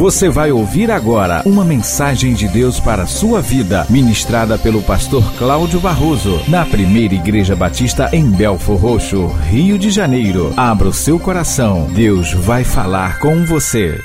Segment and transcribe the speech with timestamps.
[0.00, 5.22] Você vai ouvir agora uma mensagem de Deus para a sua vida, ministrada pelo pastor
[5.34, 10.54] Cláudio Barroso, na primeira Igreja Batista em Belfor Roxo, Rio de Janeiro.
[10.56, 14.00] Abra o seu coração, Deus vai falar com você.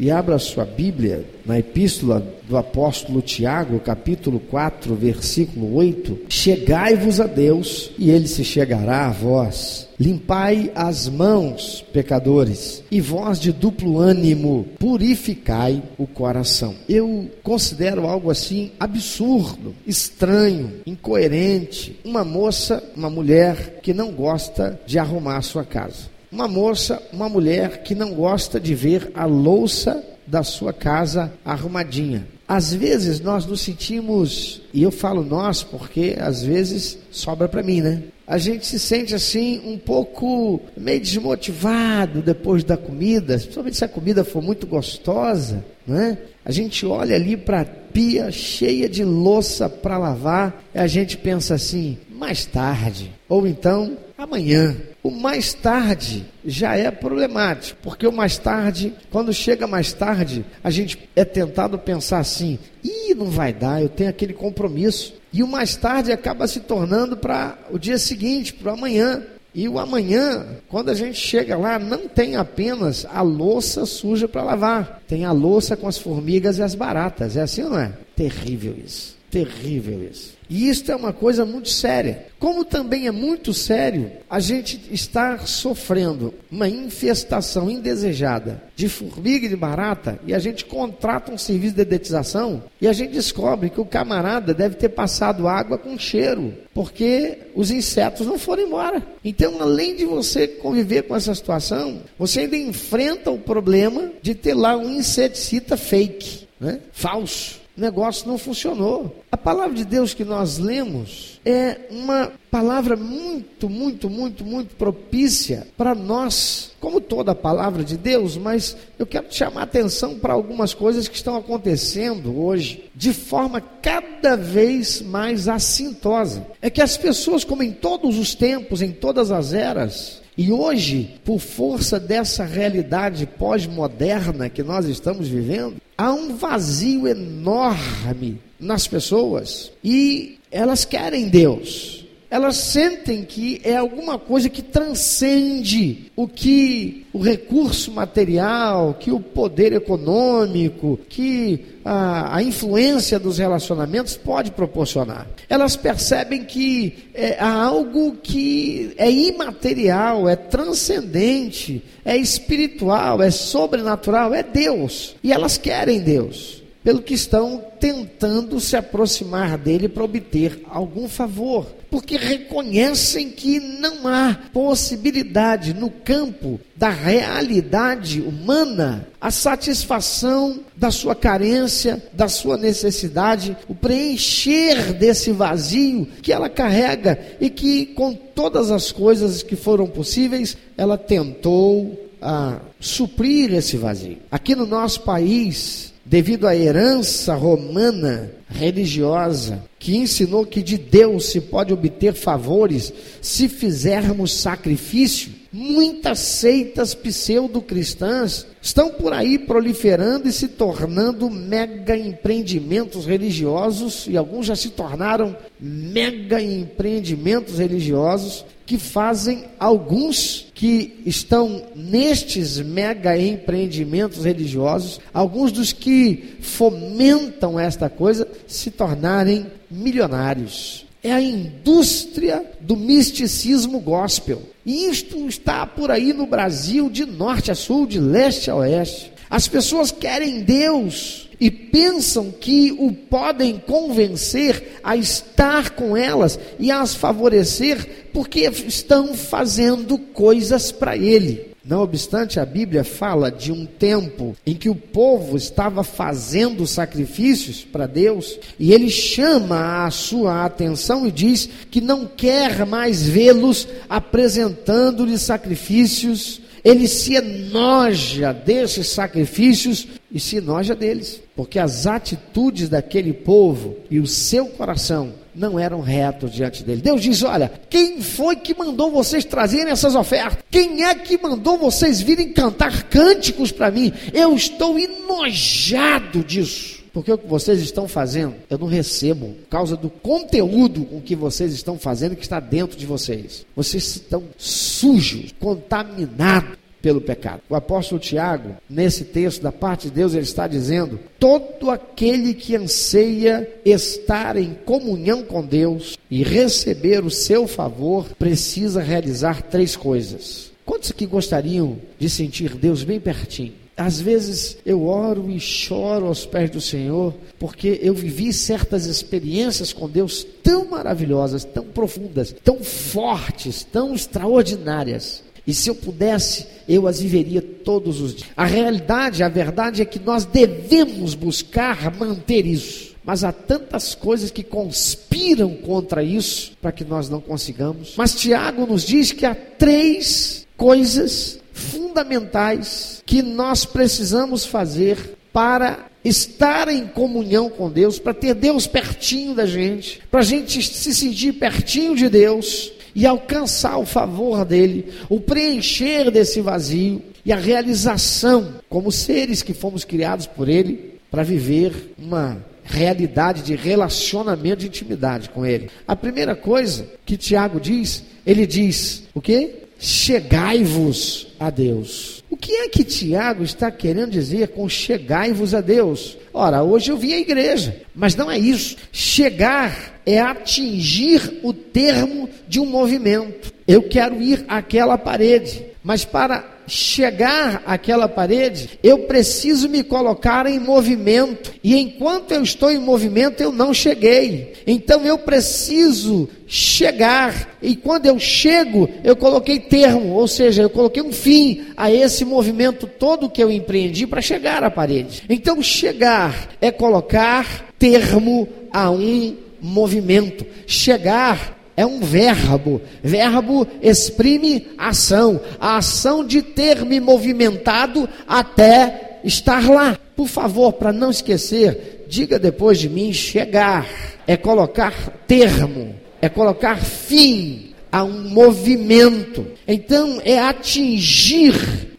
[0.00, 7.26] E abra sua Bíblia na epístola do apóstolo Tiago, capítulo 4, versículo 8: Chegai-vos a
[7.26, 9.90] Deus, e ele se chegará a vós.
[10.00, 16.74] Limpai as mãos, pecadores, e vós de duplo ânimo, purificai o coração.
[16.88, 22.00] Eu considero algo assim absurdo, estranho, incoerente.
[22.06, 26.19] Uma moça, uma mulher que não gosta de arrumar a sua casa.
[26.30, 32.26] Uma moça, uma mulher que não gosta de ver a louça da sua casa arrumadinha.
[32.46, 37.80] Às vezes nós nos sentimos, e eu falo nós porque às vezes sobra para mim,
[37.80, 38.02] né?
[38.26, 43.88] A gente se sente assim um pouco meio desmotivado depois da comida, principalmente se a
[43.88, 46.16] comida for muito gostosa, né?
[46.44, 51.16] A gente olha ali para a pia cheia de louça para lavar e a gente
[51.16, 54.76] pensa assim: mais tarde, ou então amanhã.
[55.02, 60.70] O mais tarde já é problemático, porque o mais tarde, quando chega mais tarde, a
[60.70, 65.14] gente é tentado pensar assim: ih, não vai dar, eu tenho aquele compromisso.
[65.32, 69.22] E o mais tarde acaba se tornando para o dia seguinte, para o amanhã.
[69.52, 74.44] E o amanhã, quando a gente chega lá, não tem apenas a louça suja para
[74.44, 77.36] lavar, tem a louça com as formigas e as baratas.
[77.36, 77.92] É assim não é?
[78.14, 79.19] Terrível isso.
[79.30, 80.40] Terrível isso.
[80.50, 82.26] E isto é uma coisa muito séria.
[82.40, 89.48] Como também é muito sério a gente estar sofrendo uma infestação indesejada de formiga e
[89.48, 93.80] de barata e a gente contrata um serviço de dedetização e a gente descobre que
[93.80, 99.06] o camarada deve ter passado água com cheiro, porque os insetos não foram embora.
[99.24, 104.54] Então, além de você conviver com essa situação, você ainda enfrenta o problema de ter
[104.54, 106.80] lá um inseticida fake, né?
[106.90, 109.24] falso negócio não funcionou.
[109.30, 115.66] A palavra de Deus que nós lemos é uma palavra muito, muito, muito, muito propícia
[115.76, 120.18] para nós, como toda a palavra de Deus, mas eu quero te chamar a atenção
[120.18, 126.46] para algumas coisas que estão acontecendo hoje de forma cada vez mais assintosa.
[126.60, 131.16] É que as pessoas, como em todos os tempos, em todas as eras, e hoje,
[131.22, 139.70] por força dessa realidade pós-moderna que nós estamos vivendo, há um vazio enorme nas pessoas
[139.84, 141.99] e elas querem Deus
[142.30, 149.18] elas sentem que é alguma coisa que transcende o que o recurso material, que o
[149.18, 155.26] poder econômico, que a, a influência dos relacionamentos pode proporcionar.
[155.48, 164.32] Elas percebem que é, há algo que é imaterial, é transcendente, é espiritual, é sobrenatural,
[164.32, 165.16] é Deus.
[165.24, 171.66] E elas querem Deus pelo que estão tentando se aproximar dele para obter algum favor,
[171.90, 181.14] porque reconhecem que não há possibilidade no campo da realidade humana a satisfação da sua
[181.14, 188.70] carência, da sua necessidade, o preencher desse vazio que ela carrega e que com todas
[188.70, 194.18] as coisas que foram possíveis, ela tentou a ah, suprir esse vazio.
[194.30, 201.40] Aqui no nosso país, devido à herança romana religiosa, que ensinou que de Deus se
[201.40, 210.48] pode obter favores se fizermos sacrifício, muitas seitas pseudo-cristãs estão por aí proliferando e se
[210.48, 220.46] tornando mega empreendimentos religiosos, e alguns já se tornaram mega empreendimentos religiosos que fazem alguns
[220.54, 230.86] que estão nestes mega empreendimentos religiosos, alguns dos que fomentam esta coisa, se tornarem milionários.
[231.02, 234.40] É a indústria do misticismo gospel.
[234.64, 239.12] E isto está por aí no Brasil, de norte a sul, de leste a oeste.
[239.28, 246.70] As pessoas querem Deus, e pensam que o podem convencer a estar com elas e
[246.70, 251.50] as favorecer porque estão fazendo coisas para ele.
[251.64, 257.62] Não obstante, a Bíblia fala de um tempo em que o povo estava fazendo sacrifícios
[257.62, 263.68] para Deus, e ele chama a sua atenção e diz que não quer mais vê-los
[263.88, 273.12] apresentando-lhe sacrifícios ele se enoja desses sacrifícios e se enoja deles, porque as atitudes daquele
[273.12, 276.82] povo e o seu coração não eram retos diante dele.
[276.82, 280.38] Deus diz: Olha, quem foi que mandou vocês trazerem essas ofertas?
[280.50, 283.92] Quem é que mandou vocês virem cantar cânticos para mim?
[284.12, 286.79] Eu estou enojado disso.
[286.92, 291.14] Porque o que vocês estão fazendo, eu não recebo, por causa do conteúdo com que
[291.14, 293.46] vocês estão fazendo que está dentro de vocês.
[293.54, 297.42] Vocês estão sujos, contaminados pelo pecado.
[297.48, 302.56] O apóstolo Tiago, nesse texto da parte de Deus, ele está dizendo: todo aquele que
[302.56, 310.50] anseia estar em comunhão com Deus e receber o seu favor, precisa realizar três coisas.
[310.64, 313.59] Quantos que gostariam de sentir Deus bem pertinho?
[313.76, 319.72] Às vezes eu oro e choro aos pés do Senhor, porque eu vivi certas experiências
[319.72, 325.22] com Deus tão maravilhosas, tão profundas, tão fortes, tão extraordinárias.
[325.46, 328.30] E se eu pudesse, eu as viveria todos os dias.
[328.36, 332.90] A realidade, a verdade é que nós devemos buscar manter isso.
[333.04, 337.94] Mas há tantas coisas que conspiram contra isso para que nós não consigamos.
[337.96, 346.68] Mas Tiago nos diz que há três coisas fundamentais que nós precisamos fazer para estar
[346.68, 351.34] em comunhão com Deus, para ter Deus pertinho da gente, para a gente se sentir
[351.34, 358.54] pertinho de Deus e alcançar o favor dele, o preencher desse vazio e a realização
[358.68, 365.28] como seres que fomos criados por ele para viver uma realidade de relacionamento de intimidade
[365.30, 365.68] com ele.
[365.86, 369.59] A primeira coisa que Tiago diz, ele diz o que?
[369.80, 372.22] Chegai-vos a Deus.
[372.28, 376.18] O que é que Tiago está querendo dizer com chegai-vos a Deus?
[376.32, 378.76] Ora, hoje eu vim à igreja, mas não é isso.
[378.92, 383.52] Chegar é atingir o termo de um movimento.
[383.66, 390.58] Eu quero ir àquela parede, mas para chegar àquela parede, eu preciso me colocar em
[390.58, 391.52] movimento.
[391.62, 394.52] E enquanto eu estou em movimento, eu não cheguei.
[394.66, 397.58] Então eu preciso chegar.
[397.60, 402.24] E quando eu chego, eu coloquei termo, ou seja, eu coloquei um fim a esse
[402.24, 405.24] movimento todo que eu empreendi para chegar à parede.
[405.28, 410.46] Então chegar é colocar termo a um movimento.
[410.66, 412.82] Chegar é um verbo.
[413.02, 415.40] Verbo exprime ação.
[415.58, 419.98] A ação de ter me movimentado até estar lá.
[420.14, 423.86] Por favor, para não esquecer, diga depois de mim: chegar
[424.26, 424.92] é colocar
[425.26, 429.46] termo, é colocar fim a um movimento.
[429.66, 431.89] Então, é atingir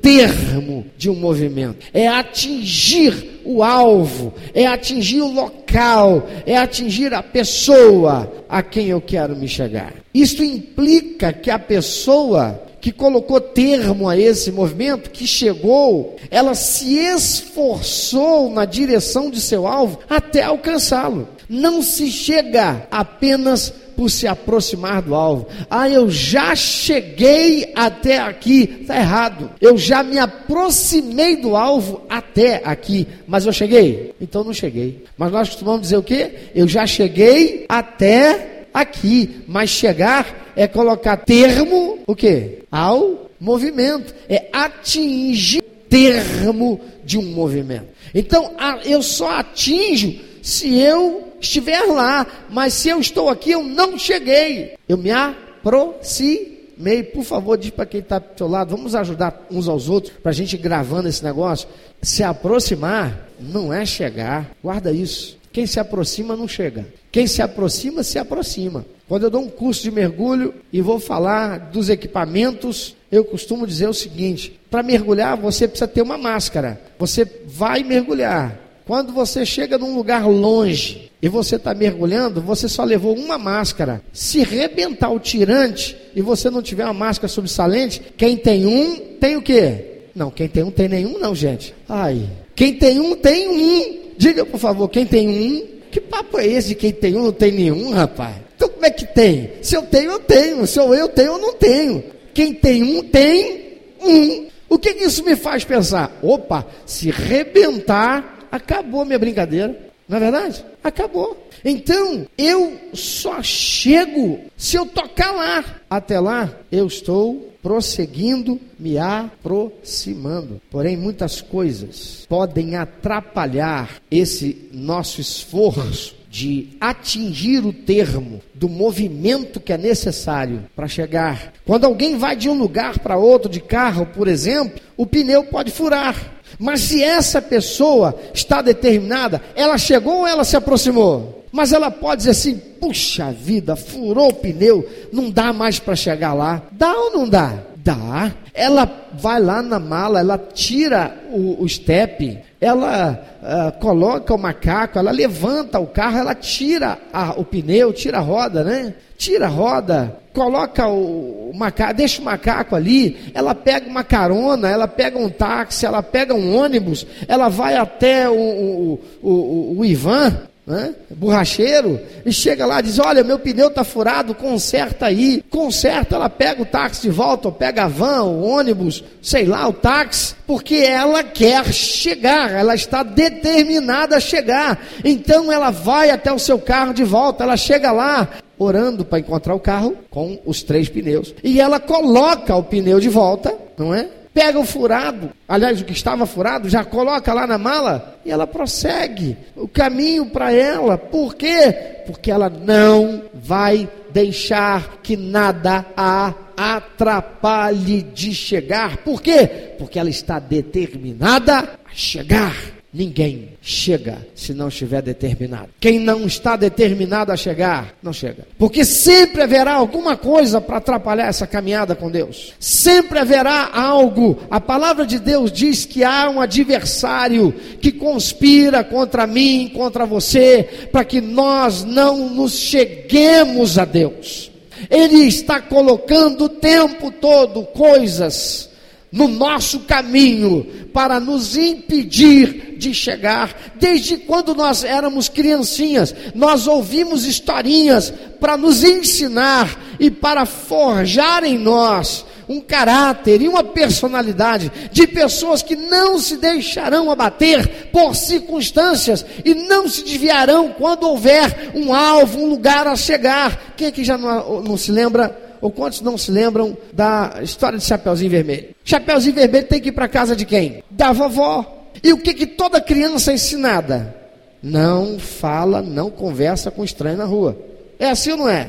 [0.00, 7.22] termo de um movimento, é atingir o alvo, é atingir o local, é atingir a
[7.22, 9.94] pessoa a quem eu quero me chegar.
[10.12, 16.96] Isso implica que a pessoa que colocou termo a esse movimento, que chegou, ela se
[16.96, 21.28] esforçou na direção de seu alvo até alcançá-lo.
[21.48, 25.48] Não se chega apenas por se aproximar do alvo.
[25.68, 28.78] Ah, eu já cheguei até aqui.
[28.82, 29.50] Está errado.
[29.60, 33.08] Eu já me aproximei do alvo até aqui.
[33.26, 34.14] Mas eu cheguei?
[34.20, 35.04] Então não cheguei.
[35.16, 36.30] Mas nós costumamos dizer o quê?
[36.54, 39.42] Eu já cheguei até aqui.
[39.48, 42.60] Mas chegar é colocar termo, o quê?
[42.70, 44.14] Ao movimento.
[44.28, 47.88] É atingir termo de um movimento.
[48.14, 48.52] Então,
[48.84, 54.76] eu só atinjo se eu estiver lá, mas se eu estou aqui, eu não cheguei.
[54.88, 57.02] Eu me aproximei.
[57.02, 60.30] Por favor, diz para quem está do seu lado, vamos ajudar uns aos outros para
[60.30, 61.68] a gente gravando esse negócio.
[62.00, 64.50] Se aproximar não é chegar.
[64.62, 65.36] Guarda isso.
[65.52, 66.86] Quem se aproxima não chega.
[67.12, 68.86] Quem se aproxima, se aproxima.
[69.06, 73.86] Quando eu dou um curso de mergulho e vou falar dos equipamentos, eu costumo dizer
[73.86, 76.80] o seguinte: para mergulhar você precisa ter uma máscara.
[76.98, 78.67] Você vai mergulhar.
[78.88, 84.00] Quando você chega num lugar longe e você está mergulhando, você só levou uma máscara.
[84.14, 89.36] Se rebentar o tirante e você não tiver uma máscara subsalente, quem tem um, tem
[89.36, 90.04] o quê?
[90.14, 91.74] Não, quem tem um tem nenhum, não, gente.
[91.86, 94.14] Ai, quem tem um, tem um.
[94.16, 95.66] Diga, por favor, quem tem um?
[95.90, 98.36] Que papo é esse de quem tem um, não tem nenhum, rapaz?
[98.56, 99.50] Então como é que tem?
[99.60, 100.66] Se eu tenho, eu tenho.
[100.66, 102.04] Se eu, eu tenho, eu não tenho.
[102.32, 104.46] Quem tem um, tem um.
[104.66, 106.18] O que, que isso me faz pensar?
[106.22, 109.88] Opa, se rebentar acabou minha brincadeira.
[110.08, 110.64] Não é verdade?
[110.82, 111.48] Acabou.
[111.62, 115.64] Então, eu só chego se eu tocar lá.
[115.90, 120.62] Até lá, eu estou prosseguindo, me aproximando.
[120.70, 129.72] Porém, muitas coisas podem atrapalhar esse nosso esforço de atingir o termo do movimento que
[129.72, 131.52] é necessário para chegar.
[131.64, 135.70] Quando alguém vai de um lugar para outro de carro, por exemplo, o pneu pode
[135.70, 136.37] furar.
[136.58, 141.44] Mas se essa pessoa está determinada, ela chegou ou ela se aproximou?
[141.50, 146.34] Mas ela pode dizer assim: puxa vida, furou o pneu, não dá mais para chegar
[146.34, 146.62] lá.
[146.72, 147.58] Dá ou não dá?
[147.76, 148.32] Dá.
[148.52, 154.98] Ela vai lá na mala, ela tira o, o step, ela uh, coloca o macaco,
[154.98, 158.94] ela levanta o carro, ela tira a, o pneu, tira a roda, né?
[159.16, 164.68] Tira a roda, coloca o, o macaco, deixa o macaco ali, ela pega uma carona,
[164.68, 169.84] ela pega um táxi, ela pega um ônibus, ela vai até o, o, o, o
[169.84, 170.36] Ivan,
[170.68, 170.94] né?
[171.08, 175.42] borracheiro, e chega lá e diz: Olha, meu pneu está furado, conserta aí.
[175.48, 179.66] Conserta, ela pega o táxi de volta, ou pega a van, o ônibus, sei lá,
[179.66, 184.78] o táxi, porque ela quer chegar, ela está determinada a chegar.
[185.02, 189.54] Então ela vai até o seu carro de volta, ela chega lá, orando para encontrar
[189.54, 191.34] o carro com os três pneus.
[191.42, 194.06] E ela coloca o pneu de volta, não é?
[194.38, 198.46] Pega o furado, aliás, o que estava furado, já coloca lá na mala e ela
[198.46, 200.96] prossegue o caminho para ela.
[200.96, 202.02] Por quê?
[202.06, 208.98] Porque ela não vai deixar que nada a atrapalhe de chegar.
[208.98, 209.74] Por quê?
[209.76, 212.77] Porque ela está determinada a chegar.
[212.92, 215.68] Ninguém chega se não estiver determinado.
[215.78, 218.46] Quem não está determinado a chegar, não chega.
[218.58, 222.54] Porque sempre haverá alguma coisa para atrapalhar essa caminhada com Deus.
[222.58, 224.38] Sempre haverá algo.
[224.50, 230.88] A palavra de Deus diz que há um adversário que conspira contra mim, contra você,
[230.90, 234.50] para que nós não nos cheguemos a Deus.
[234.88, 238.68] Ele está colocando o tempo todo coisas
[239.10, 243.72] no nosso caminho para nos impedir de chegar.
[243.76, 251.58] Desde quando nós éramos criancinhas, nós ouvimos historinhas para nos ensinar e para forjar em
[251.58, 259.24] nós um caráter e uma personalidade de pessoas que não se deixarão abater por circunstâncias
[259.44, 263.74] e não se desviarão quando houver um alvo, um lugar a chegar.
[263.76, 265.47] Quem aqui já não, não se lembra?
[265.60, 268.74] Ou quantos não se lembram da história de Chapeuzinho Vermelho?
[268.84, 270.82] Chapeuzinho Vermelho tem que ir para casa de quem?
[270.90, 271.90] Da vovó.
[272.02, 274.14] E o que, que toda criança é ensinada?
[274.62, 277.58] Não fala, não conversa com estranho na rua.
[277.98, 278.68] É assim ou não é?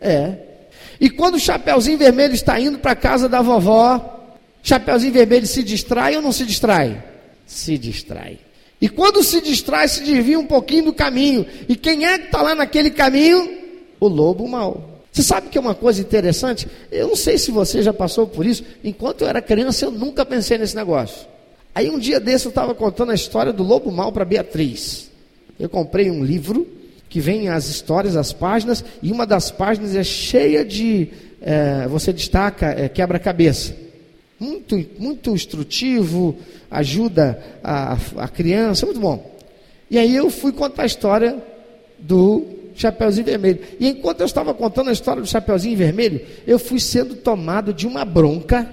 [0.00, 0.34] É.
[1.00, 4.18] E quando o Chapeuzinho Vermelho está indo para casa da vovó,
[4.62, 7.02] Chapeuzinho Vermelho se distrai ou não se distrai?
[7.46, 8.38] Se distrai.
[8.80, 11.46] E quando se distrai, se desvia um pouquinho do caminho.
[11.68, 13.58] E quem é que está lá naquele caminho?
[13.98, 14.89] O lobo mau.
[15.12, 16.68] Você sabe que é uma coisa interessante?
[16.90, 18.62] Eu não sei se você já passou por isso.
[18.84, 21.26] Enquanto eu era criança, eu nunca pensei nesse negócio.
[21.74, 25.10] Aí um dia desse eu estava contando a história do lobo mal para Beatriz.
[25.58, 26.66] Eu comprei um livro
[27.08, 31.08] que vem as histórias, as páginas, e uma das páginas é cheia de.
[31.42, 33.74] É, você destaca é, quebra-cabeça.
[34.38, 36.38] Muito, muito instrutivo,
[36.70, 39.38] ajuda a, a criança, muito bom.
[39.90, 41.36] E aí eu fui contar a história
[41.98, 43.60] do Chapeuzinho Vermelho.
[43.78, 47.86] E enquanto eu estava contando a história do Chapeuzinho Vermelho, eu fui sendo tomado de
[47.86, 48.68] uma bronca,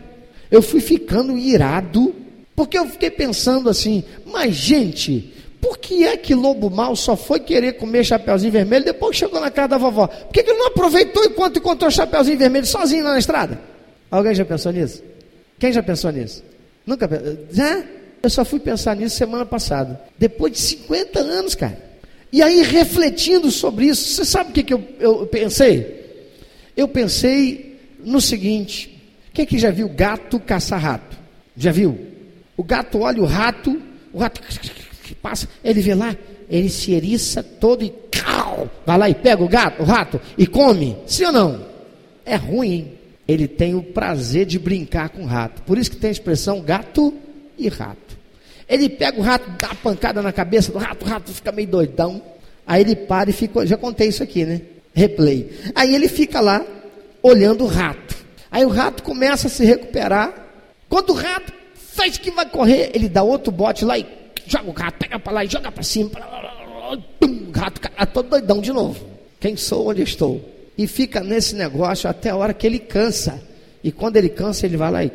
[0.49, 2.15] eu fui ficando irado,
[2.55, 7.39] porque eu fiquei pensando assim: mas gente, por que é que Lobo Mal só foi
[7.41, 10.07] querer comer Chapeuzinho Vermelho depois que chegou na casa da vovó?
[10.07, 13.59] Por que, que ele não aproveitou enquanto encontrou Chapeuzinho Vermelho sozinho lá na estrada?
[14.09, 15.03] Alguém já pensou nisso?
[15.59, 16.43] Quem já pensou nisso?
[16.85, 17.37] Nunca pensou?
[18.23, 20.01] Eu só fui pensar nisso semana passada.
[20.17, 21.86] Depois de 50 anos, cara.
[22.31, 25.97] E aí, refletindo sobre isso, você sabe o que, que eu, eu pensei?
[26.75, 29.01] Eu pensei no seguinte:
[29.33, 31.17] quem que já viu gato caçar rato?
[31.55, 31.97] Já viu?
[32.55, 33.81] O gato olha o rato,
[34.11, 34.41] o rato
[35.21, 36.15] passa, ele vê lá,
[36.49, 37.93] ele se eriça todo e
[38.85, 40.97] vai lá e pega o gato, o rato e come.
[41.05, 41.65] Sim ou não?
[42.25, 42.93] É ruim, hein?
[43.27, 45.61] Ele tem o prazer de brincar com o rato.
[45.63, 47.13] Por isso que tem a expressão gato
[47.57, 48.06] e rato.
[48.67, 51.67] Ele pega o rato, dá uma pancada na cabeça do rato, o rato fica meio
[51.67, 52.21] doidão.
[52.65, 53.65] Aí ele para e fica.
[53.65, 54.61] Já contei isso aqui, né?
[54.93, 55.49] Replay.
[55.73, 56.65] Aí ele fica lá,
[57.23, 58.15] olhando o rato.
[58.51, 60.33] Aí o rato começa a se recuperar.
[60.89, 64.05] Quando o rato faz que vai correr, ele dá outro bote lá e
[64.45, 66.11] joga o rato, pega para lá e joga para cima.
[67.19, 69.05] Pum, o rato cai todo doidão de novo.
[69.39, 70.43] Quem sou, onde estou?
[70.77, 73.41] E fica nesse negócio até a hora que ele cansa.
[73.83, 75.11] E quando ele cansa, ele vai lá e.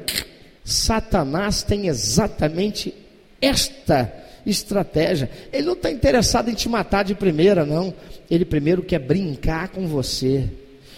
[0.65, 2.95] Satanás tem exatamente
[3.43, 4.11] esta
[4.47, 5.29] estratégia.
[5.53, 7.93] Ele não está interessado em te matar de primeira, não.
[8.31, 10.49] Ele primeiro quer brincar com você.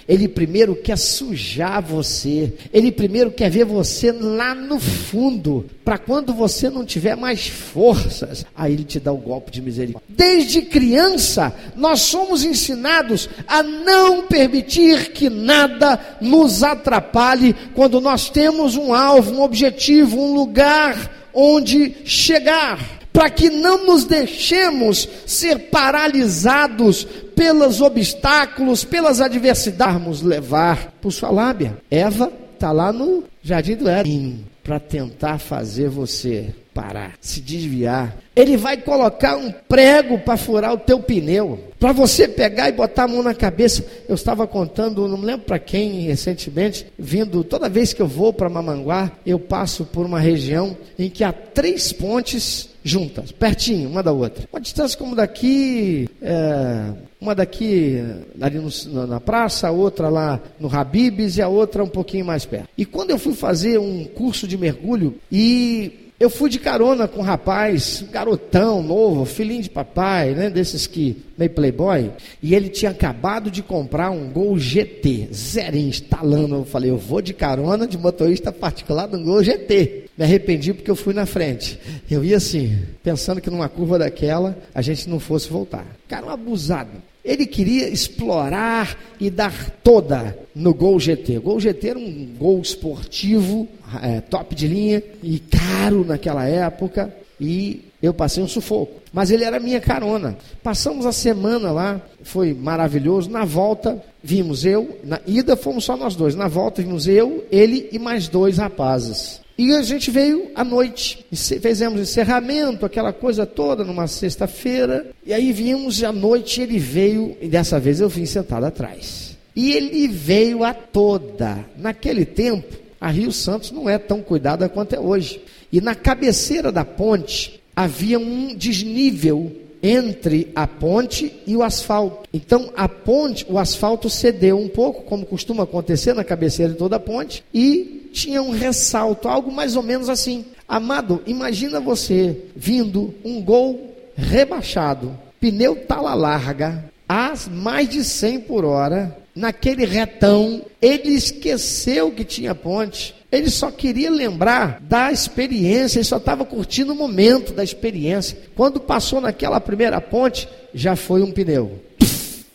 [0.06, 2.52] Ele primeiro quer sujar você.
[2.72, 5.64] Ele primeiro quer ver você lá no fundo.
[5.82, 10.06] Para quando você não tiver mais forças, aí ele te dá o golpe de misericórdia.
[10.08, 18.76] Desde criança, nós somos ensinados a não permitir que nada nos atrapalhe quando nós temos
[18.76, 22.78] um alvo, um objetivo, um lugar onde chegar.
[23.12, 31.78] para que não nos deixemos ser paralisados pelos obstáculos, pelas adversidades, levar por sua lábia.
[31.88, 38.16] Eva está lá no jardim do Éden para tentar fazer você parar, se desviar.
[38.34, 43.04] Ele vai colocar um prego para furar o teu pneu, para você pegar e botar
[43.04, 43.84] a mão na cabeça.
[44.08, 48.48] Eu estava contando, não lembro para quem recentemente, vindo toda vez que eu vou para
[48.48, 54.12] Mamanguá, eu passo por uma região em que há três pontes juntas, pertinho, uma da
[54.12, 54.48] outra.
[54.52, 56.92] Uma distância como daqui, é,
[57.24, 58.02] uma daqui
[58.40, 62.44] ali no, na praça, a outra lá no Habibs e a outra um pouquinho mais
[62.44, 62.68] perto.
[62.76, 67.20] E quando eu fui fazer um curso de mergulho e eu fui de carona com
[67.20, 70.48] um rapaz, garotão, novo, filhinho de papai, né?
[70.48, 72.10] Desses que meio playboy.
[72.40, 76.54] E ele tinha acabado de comprar um Gol GT, zerinho, instalando.
[76.54, 80.04] Eu falei, eu vou de carona de motorista particular do Gol GT.
[80.16, 81.78] Me arrependi porque eu fui na frente.
[82.08, 85.84] Eu ia assim, pensando que numa curva daquela a gente não fosse voltar.
[86.08, 87.02] Cara, um abusado.
[87.24, 91.38] Ele queria explorar e dar toda no Gol GT.
[91.38, 93.66] O Gol GT era um gol esportivo,
[94.02, 97.14] é, top de linha e caro naquela época.
[97.40, 99.00] E eu passei um sufoco.
[99.12, 100.36] Mas ele era minha carona.
[100.62, 103.30] Passamos a semana lá, foi maravilhoso.
[103.30, 106.34] Na volta, vimos eu, na ida fomos só nós dois.
[106.34, 109.40] Na volta, vimos eu, ele e mais dois rapazes.
[109.56, 115.10] E a gente veio à noite, fizemos encerramento, aquela coisa toda, numa sexta-feira.
[115.24, 119.36] E aí vimos à noite, ele veio, e dessa vez eu vim sentado atrás.
[119.54, 121.64] E ele veio a toda.
[121.76, 125.40] Naquele tempo, a Rio Santos não é tão cuidada quanto é hoje.
[125.72, 132.28] E na cabeceira da ponte havia um desnível entre a ponte e o asfalto.
[132.32, 136.96] Então a ponte, o asfalto cedeu um pouco, como costuma acontecer na cabeceira de toda
[136.96, 140.46] a ponte, e tinha um ressalto, algo mais ou menos assim.
[140.66, 148.64] Amado, imagina você vindo um gol rebaixado, pneu tala larga, a mais de 100 por
[148.64, 153.14] hora, naquele retão, ele esqueceu que tinha ponte.
[153.30, 158.38] Ele só queria lembrar da experiência, ele só estava curtindo o momento da experiência.
[158.54, 161.80] Quando passou naquela primeira ponte, já foi um pneu.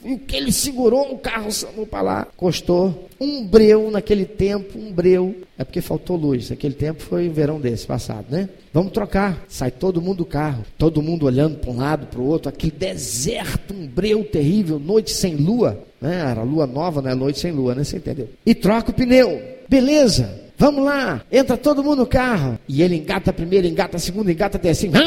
[0.03, 1.49] E que ele segurou o carro
[1.89, 5.35] para lá, custou um breu naquele tempo, um breu.
[5.57, 6.51] É porque faltou luz.
[6.51, 8.47] Aquele tempo foi um verão desse passado, né?
[8.73, 9.45] Vamos trocar.
[9.49, 12.47] Sai todo mundo do carro, todo mundo olhando para um lado, para o outro.
[12.47, 15.83] Aquele deserto, um breu terrível, noite sem lua.
[15.99, 16.15] Né?
[16.15, 17.83] Era lua nova, não é noite sem lua, né?
[17.83, 18.29] Você entendeu?
[18.45, 19.41] E troca o pneu.
[19.67, 20.48] Beleza.
[20.59, 22.59] Vamos lá, entra todo mundo no carro.
[22.67, 24.99] E ele engata a primeira, engata a segunda, engata a terceira.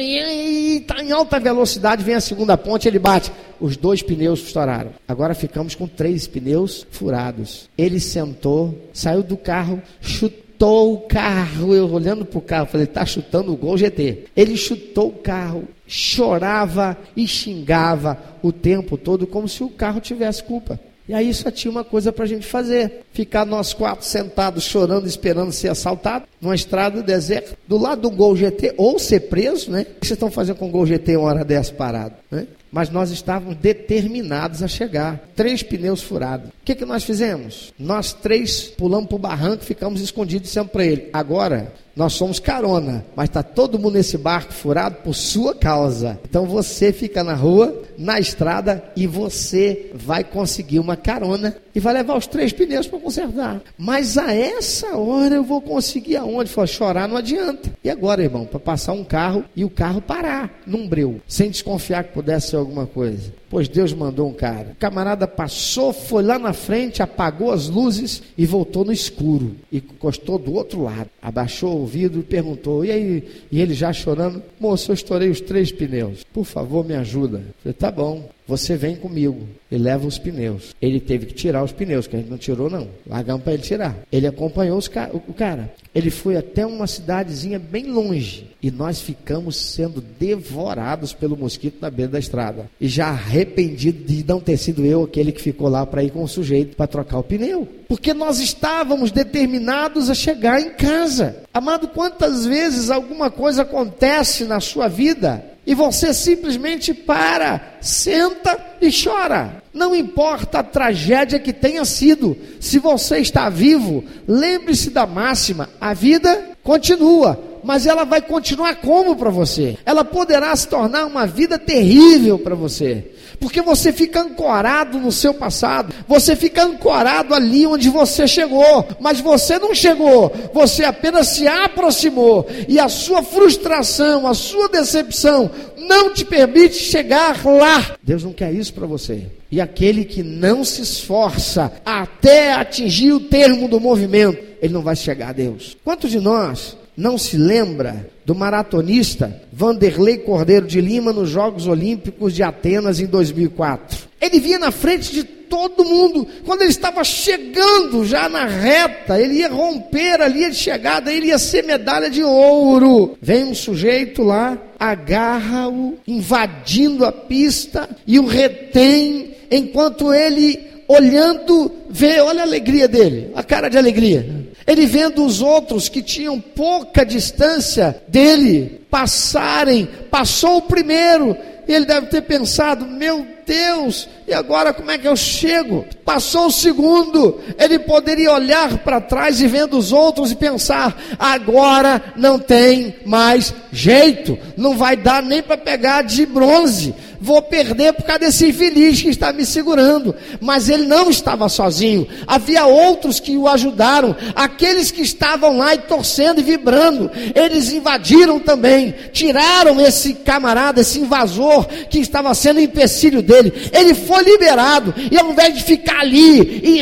[0.00, 3.30] E está em alta velocidade, vem a segunda ponte, ele bate.
[3.60, 4.92] Os dois pneus estouraram.
[5.06, 7.68] Agora ficamos com três pneus furados.
[7.76, 11.74] Ele sentou, saiu do carro, chutou o carro.
[11.74, 14.28] Eu olhando para o carro, falei, está chutando o Gol GT.
[14.34, 20.42] Ele chutou o carro, chorava e xingava o tempo todo, como se o carro tivesse
[20.42, 20.80] culpa.
[21.08, 25.06] E aí só tinha uma coisa para a gente fazer: ficar nós quatro sentados chorando,
[25.06, 29.82] esperando ser assaltado, numa estrada deserta, do lado do Gol GT, ou ser preso, né?
[29.82, 32.14] O que vocês estão fazendo com o Gol GT uma hora dessa parado?
[32.30, 32.46] Né?
[32.72, 35.20] Mas nós estávamos determinados a chegar.
[35.36, 36.48] Três pneus furados.
[36.48, 37.72] O que, que nós fizemos?
[37.78, 41.10] Nós três pulamos para o barranco, ficamos escondidos sempre para ele.
[41.12, 46.18] Agora, nós somos carona, mas está todo mundo nesse barco furado por sua causa.
[46.28, 51.92] Então você fica na rua, na estrada, e você vai conseguir uma carona e vai
[51.92, 53.60] levar os três pneus para consertar.
[53.76, 56.50] Mas a essa hora eu vou conseguir aonde?
[56.50, 57.72] Falou, chorar não adianta.
[57.82, 62.04] E agora, irmão, para passar um carro e o carro parar num breu, sem desconfiar
[62.04, 63.32] que pudesse ser alguma coisa.
[63.54, 64.70] Pois Deus mandou um cara.
[64.72, 69.54] O camarada passou, foi lá na frente, apagou as luzes e voltou no escuro.
[69.70, 71.08] E encostou do outro lado.
[71.22, 73.24] Abaixou o vidro e perguntou: E aí?
[73.52, 76.24] E ele já chorando: Moço, eu estourei os três pneus.
[76.32, 77.38] Por favor, me ajuda.
[77.38, 78.28] Eu falei: Tá bom.
[78.46, 80.74] Você vem comigo e leva os pneus.
[80.80, 82.88] Ele teve que tirar os pneus, que a gente não tirou, não.
[83.06, 83.96] Largamos para ele tirar.
[84.12, 85.72] Ele acompanhou ca o cara.
[85.94, 88.50] Ele foi até uma cidadezinha bem longe.
[88.62, 92.68] E nós ficamos sendo devorados pelo mosquito na beira da estrada.
[92.78, 96.22] E já arrependido de não ter sido eu aquele que ficou lá para ir com
[96.22, 97.66] o sujeito para trocar o pneu.
[97.88, 101.44] Porque nós estávamos determinados a chegar em casa.
[101.52, 108.90] Amado, quantas vezes alguma coisa acontece na sua vida e você simplesmente para, senta e
[108.90, 109.62] chora.
[109.72, 115.92] Não importa a tragédia que tenha sido, se você está vivo, lembre-se da máxima: a
[115.94, 117.52] vida continua.
[117.64, 119.78] mas ela vai continuar como para você?
[119.86, 123.13] Ela poderá se tornar uma vida terrível para você.
[123.44, 129.20] Porque você fica ancorado no seu passado, você fica ancorado ali onde você chegou, mas
[129.20, 136.14] você não chegou, você apenas se aproximou, e a sua frustração, a sua decepção não
[136.14, 137.96] te permite chegar lá.
[138.02, 139.26] Deus não quer isso para você.
[139.50, 144.96] E aquele que não se esforça até atingir o termo do movimento, ele não vai
[144.96, 145.76] chegar a Deus.
[145.84, 152.34] Quantos de nós não se lembra do maratonista Vanderlei Cordeiro de Lima nos Jogos Olímpicos
[152.34, 154.08] de Atenas em 2004.
[154.20, 156.26] Ele vinha na frente de todo mundo.
[156.44, 161.26] Quando ele estava chegando já na reta, ele ia romper a linha de chegada, ele
[161.26, 163.16] ia ser medalha de ouro.
[163.20, 170.58] Vem um sujeito lá, agarra-o, invadindo a pista e o retém, enquanto ele,
[170.88, 174.26] olhando, vê, olha a alegria dele, a cara de alegria.
[174.66, 181.36] Ele vendo os outros que tinham pouca distância dele passarem, passou o primeiro,
[181.68, 185.84] ele deve ter pensado: meu Deus, e agora como é que eu chego?
[186.04, 192.02] Passou o segundo, ele poderia olhar para trás e vendo os outros e pensar: agora
[192.16, 198.04] não tem mais jeito, não vai dar nem para pegar de bronze, vou perder por
[198.04, 200.14] causa desse infeliz que está me segurando.
[200.40, 205.78] Mas ele não estava sozinho, havia outros que o ajudaram, aqueles que estavam lá e
[205.78, 213.22] torcendo e vibrando, eles invadiram também, tiraram esse camarada, esse invasor que estava sendo empecilho
[213.22, 213.33] dele,
[213.72, 216.80] ele foi liberado, e ao invés de ficar ali e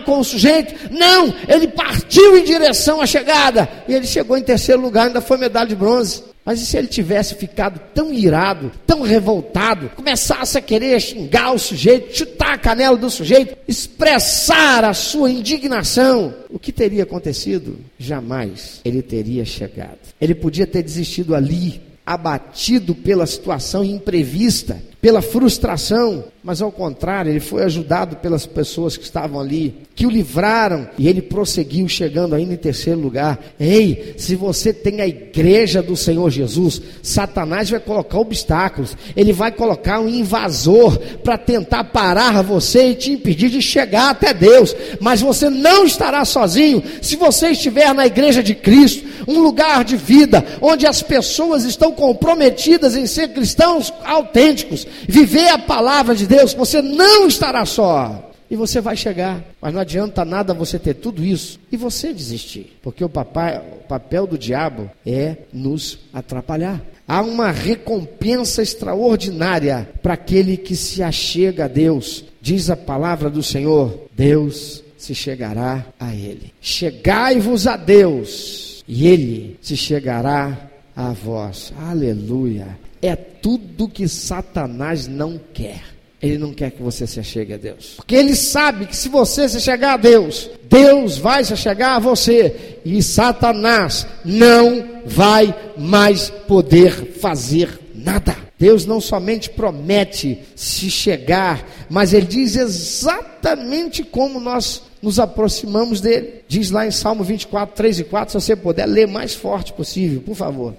[0.00, 4.80] com o sujeito, não, ele partiu em direção à chegada, e ele chegou em terceiro
[4.80, 6.30] lugar, ainda foi medalha de bronze.
[6.44, 11.58] Mas e se ele tivesse ficado tão irado, tão revoltado, começasse a querer xingar o
[11.58, 17.78] sujeito, chutar a canela do sujeito, expressar a sua indignação, o que teria acontecido?
[17.98, 19.98] Jamais ele teria chegado.
[20.20, 21.80] Ele podia ter desistido ali,
[22.12, 29.04] abatido pela situação imprevista, pela frustração, mas ao contrário, ele foi ajudado pelas pessoas que
[29.04, 33.38] estavam ali, que o livraram, e ele prosseguiu, chegando ainda em terceiro lugar.
[33.58, 39.52] Ei, se você tem a igreja do Senhor Jesus, Satanás vai colocar obstáculos, ele vai
[39.52, 45.20] colocar um invasor para tentar parar você e te impedir de chegar até Deus, mas
[45.20, 50.44] você não estará sozinho se você estiver na igreja de Cristo, um lugar de vida,
[50.60, 56.80] onde as pessoas estão comprometidas em ser cristãos autênticos, viver a palavra de Deus, você
[56.82, 58.30] não estará só.
[58.50, 62.76] E você vai chegar, mas não adianta nada você ter tudo isso e você desistir,
[62.82, 66.82] porque o, papai, o papel do diabo é nos atrapalhar.
[67.06, 72.24] Há uma recompensa extraordinária para aquele que se achega a Deus.
[72.40, 76.52] Diz a palavra do Senhor: Deus se chegará a ele.
[76.60, 81.72] Chegai-vos a Deus, e ele se chegará a vós.
[81.78, 85.82] Aleluia é tudo que Satanás não quer.
[86.22, 87.94] Ele não quer que você se achegue a Deus.
[87.96, 91.98] Porque ele sabe que se você se chegar a Deus, Deus vai se chegar a
[91.98, 92.78] você.
[92.84, 98.36] E Satanás não vai mais poder fazer nada.
[98.58, 106.42] Deus não somente promete se chegar, mas ele diz exatamente como nós nos aproximamos dele.
[106.46, 110.20] Diz lá em Salmo 24, 3 e 4, se você puder ler mais forte possível,
[110.20, 110.74] por favor.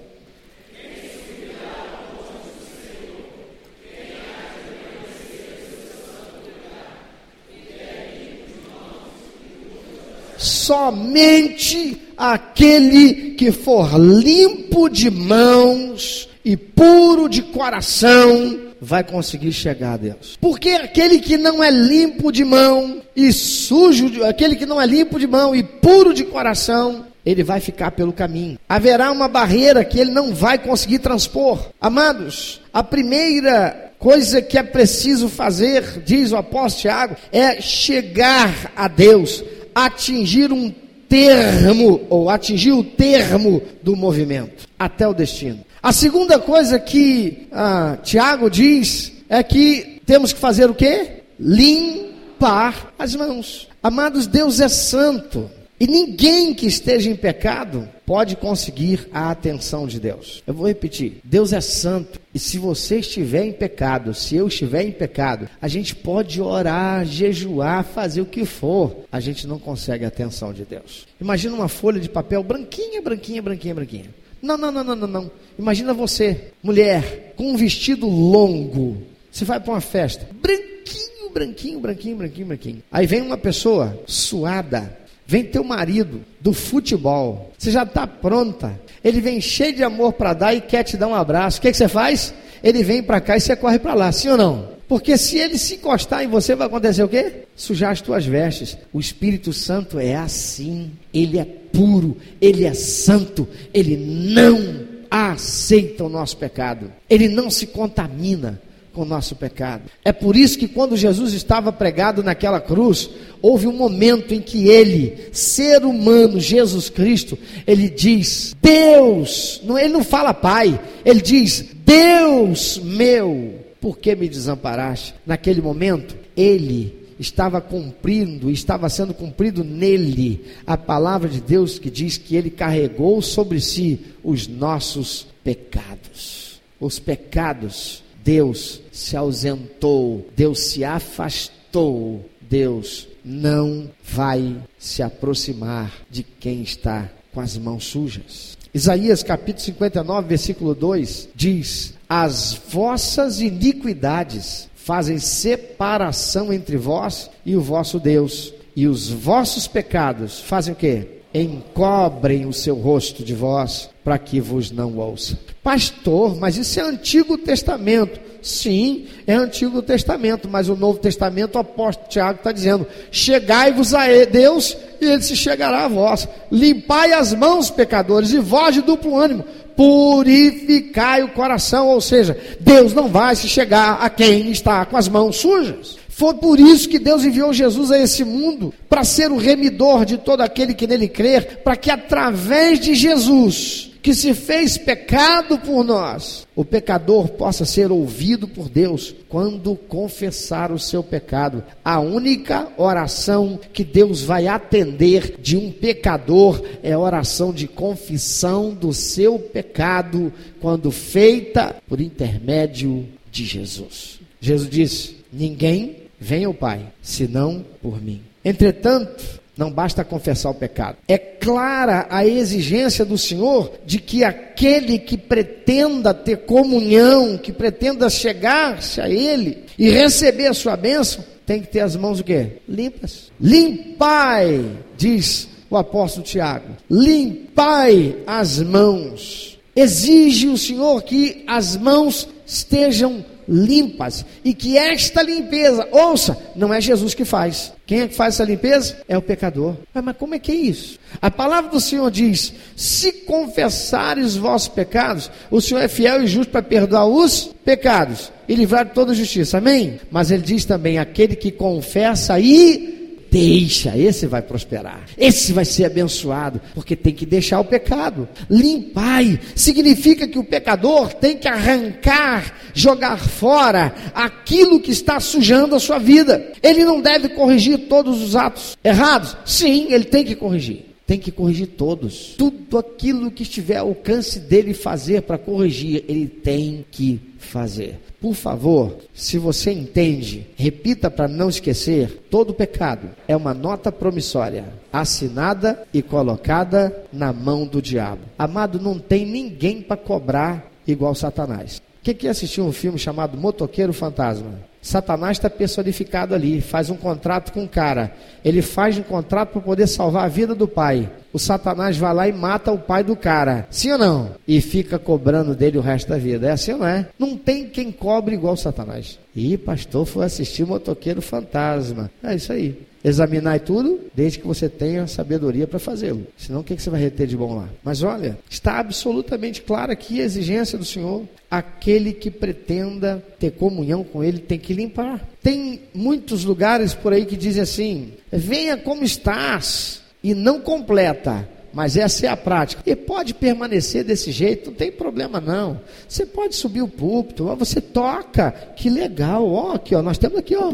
[10.62, 19.96] Somente aquele que for limpo de mãos e puro de coração vai conseguir chegar a
[19.96, 20.36] Deus.
[20.40, 25.18] Porque aquele que não é limpo de mão e sujo, aquele que não é limpo
[25.18, 28.58] de mão e puro de coração, ele vai ficar pelo caminho.
[28.68, 31.70] Haverá uma barreira que ele não vai conseguir transpor.
[31.80, 38.88] Amados, a primeira coisa que é preciso fazer, diz o apóstolo Tiago, é chegar a
[38.88, 40.72] Deus atingir um
[41.08, 45.60] termo, ou atingir o termo do movimento, até o destino.
[45.82, 51.24] A segunda coisa que ah, Tiago diz é que temos que fazer o quê?
[51.38, 53.68] Limpar as mãos.
[53.82, 55.50] Amados, Deus é santo.
[55.82, 60.40] E ninguém que esteja em pecado pode conseguir a atenção de Deus.
[60.46, 62.20] Eu vou repetir: Deus é santo.
[62.32, 67.04] E se você estiver em pecado, se eu estiver em pecado, a gente pode orar,
[67.04, 68.94] jejuar, fazer o que for.
[69.10, 71.04] A gente não consegue a atenção de Deus.
[71.20, 74.10] Imagina uma folha de papel branquinha, branquinha, branquinha, branquinha.
[74.40, 75.30] Não, não, não, não, não, não.
[75.58, 79.02] Imagina você, mulher, com um vestido longo.
[79.32, 82.82] Você vai para uma festa, branquinho, branquinho, branquinho, branquinho, branquinho.
[82.88, 88.78] Aí vem uma pessoa suada, Vem teu marido do futebol, você já está pronta.
[89.02, 91.58] Ele vem cheio de amor para dar e quer te dar um abraço.
[91.58, 92.34] O que, que você faz?
[92.62, 94.68] Ele vem para cá e você corre para lá, sim ou não?
[94.88, 97.44] Porque se ele se encostar em você, vai acontecer o quê?
[97.56, 98.76] Sujar as tuas vestes.
[98.92, 100.92] O Espírito Santo é assim.
[101.14, 106.92] Ele é puro, ele é santo, ele não aceita o nosso pecado.
[107.08, 108.60] Ele não se contamina
[108.92, 109.84] com o nosso pecado.
[110.04, 113.08] É por isso que quando Jesus estava pregado naquela cruz,
[113.40, 120.04] houve um momento em que ele, ser humano, Jesus Cristo, ele diz: Deus, ele não
[120.04, 125.14] fala Pai, ele diz: Deus meu, por que me desamparaste?
[125.26, 132.18] Naquele momento, ele estava cumprindo, estava sendo cumprido nele a palavra de Deus que diz
[132.18, 136.60] que ele carregou sobre si os nossos pecados.
[136.80, 146.62] Os pecados Deus se ausentou, Deus se afastou, Deus não vai se aproximar de quem
[146.62, 148.56] está com as mãos sujas.
[148.74, 157.60] Isaías capítulo 59, versículo 2 diz: As vossas iniquidades fazem separação entre vós e o
[157.60, 161.21] vosso Deus, e os vossos pecados fazem o quê?
[161.34, 165.38] Encobrem o seu rosto de vós, para que vos não ouça.
[165.62, 168.20] Pastor, mas isso é Antigo Testamento.
[168.42, 174.06] Sim, é Antigo Testamento, mas o Novo Testamento, o apóstolo Tiago está dizendo: chegai-vos a
[174.30, 176.28] Deus e ele se chegará a vós.
[176.50, 179.44] Limpai as mãos, pecadores, e vós de duplo ânimo,
[179.76, 181.86] purificai o coração.
[181.88, 186.01] Ou seja, Deus não vai se chegar a quem está com as mãos sujas.
[186.14, 190.18] Foi por isso que Deus enviou Jesus a esse mundo, para ser o remidor de
[190.18, 195.84] todo aquele que nele crer, para que através de Jesus que se fez pecado por
[195.84, 201.62] nós, o pecador possa ser ouvido por Deus quando confessar o seu pecado.
[201.84, 208.74] A única oração que Deus vai atender de um pecador é a oração de confissão
[208.74, 214.20] do seu pecado, quando feita por intermédio de Jesus.
[214.40, 218.22] Jesus disse: Ninguém vem ao Pai senão por mim.
[218.44, 220.96] Entretanto, não basta confessar o pecado.
[221.06, 228.08] É clara a exigência do Senhor de que aquele que pretenda ter comunhão, que pretenda
[228.08, 232.58] chegar-se a Ele e receber a sua bênção, tem que ter as mãos o quê?
[232.68, 233.30] Limpas.
[233.40, 234.64] Limpai,
[234.96, 236.68] diz o apóstolo Tiago.
[236.88, 239.58] Limpai as mãos.
[239.74, 246.80] Exige o Senhor que as mãos estejam limpas e que esta limpeza, ouça, não é
[246.80, 247.72] Jesus que faz.
[247.86, 248.98] Quem é que faz essa limpeza?
[249.08, 249.76] É o pecador.
[249.92, 250.98] Mas, mas como é que é isso?
[251.20, 256.26] A palavra do Senhor diz: se confessares os vossos pecados, o Senhor é fiel e
[256.26, 259.58] justo para perdoar os pecados e livrar de toda justiça.
[259.58, 259.98] Amém?
[260.10, 263.01] Mas ele diz também: aquele que confessa e
[263.32, 268.28] deixa, esse vai prosperar, esse vai ser abençoado, porque tem que deixar o pecado.
[268.50, 275.80] Limpai significa que o pecador tem que arrancar, jogar fora aquilo que está sujando a
[275.80, 276.52] sua vida.
[276.62, 279.34] Ele não deve corrigir todos os atos errados.
[279.46, 282.34] Sim, ele tem que corrigir tem que corrigir todos.
[282.38, 288.00] Tudo aquilo que estiver ao alcance dele fazer para corrigir, ele tem que fazer.
[288.18, 294.72] Por favor, se você entende, repita para não esquecer: todo pecado é uma nota promissória,
[294.90, 298.22] assinada e colocada na mão do diabo.
[298.38, 301.82] Amado, não tem ninguém para cobrar igual Satanás.
[302.02, 304.71] Quem que assistiu um filme chamado Motoqueiro Fantasma?
[304.82, 308.12] Satanás está personificado ali, faz um contrato com o cara.
[308.44, 311.08] Ele faz um contrato para poder salvar a vida do pai.
[311.32, 313.66] O Satanás vai lá e mata o pai do cara.
[313.70, 314.30] Sim ou não?
[314.46, 316.48] E fica cobrando dele o resto da vida.
[316.48, 317.06] É assim ou não é?
[317.16, 319.20] Não tem quem cobre igual Satanás.
[319.34, 322.10] Ih, pastor, foi assistir o Motoqueiro Fantasma.
[322.22, 322.76] É isso aí.
[323.04, 326.26] Examinar tudo, desde que você tenha sabedoria para fazê-lo.
[326.36, 327.68] Senão, o que, que você vai reter de bom lá?
[327.82, 331.22] Mas olha, está absolutamente clara aqui a exigência do Senhor.
[331.50, 335.28] Aquele que pretenda ter comunhão com Ele tem que limpar.
[335.42, 341.48] Tem muitos lugares por aí que dizem assim: venha como estás, e não completa.
[341.72, 342.82] Mas essa é a prática.
[342.84, 345.80] E pode permanecer desse jeito, não tem problema não.
[346.06, 350.54] Você pode subir o púlpito, você toca, que legal, ó, aqui, ó, nós temos aqui,
[350.54, 350.70] ó.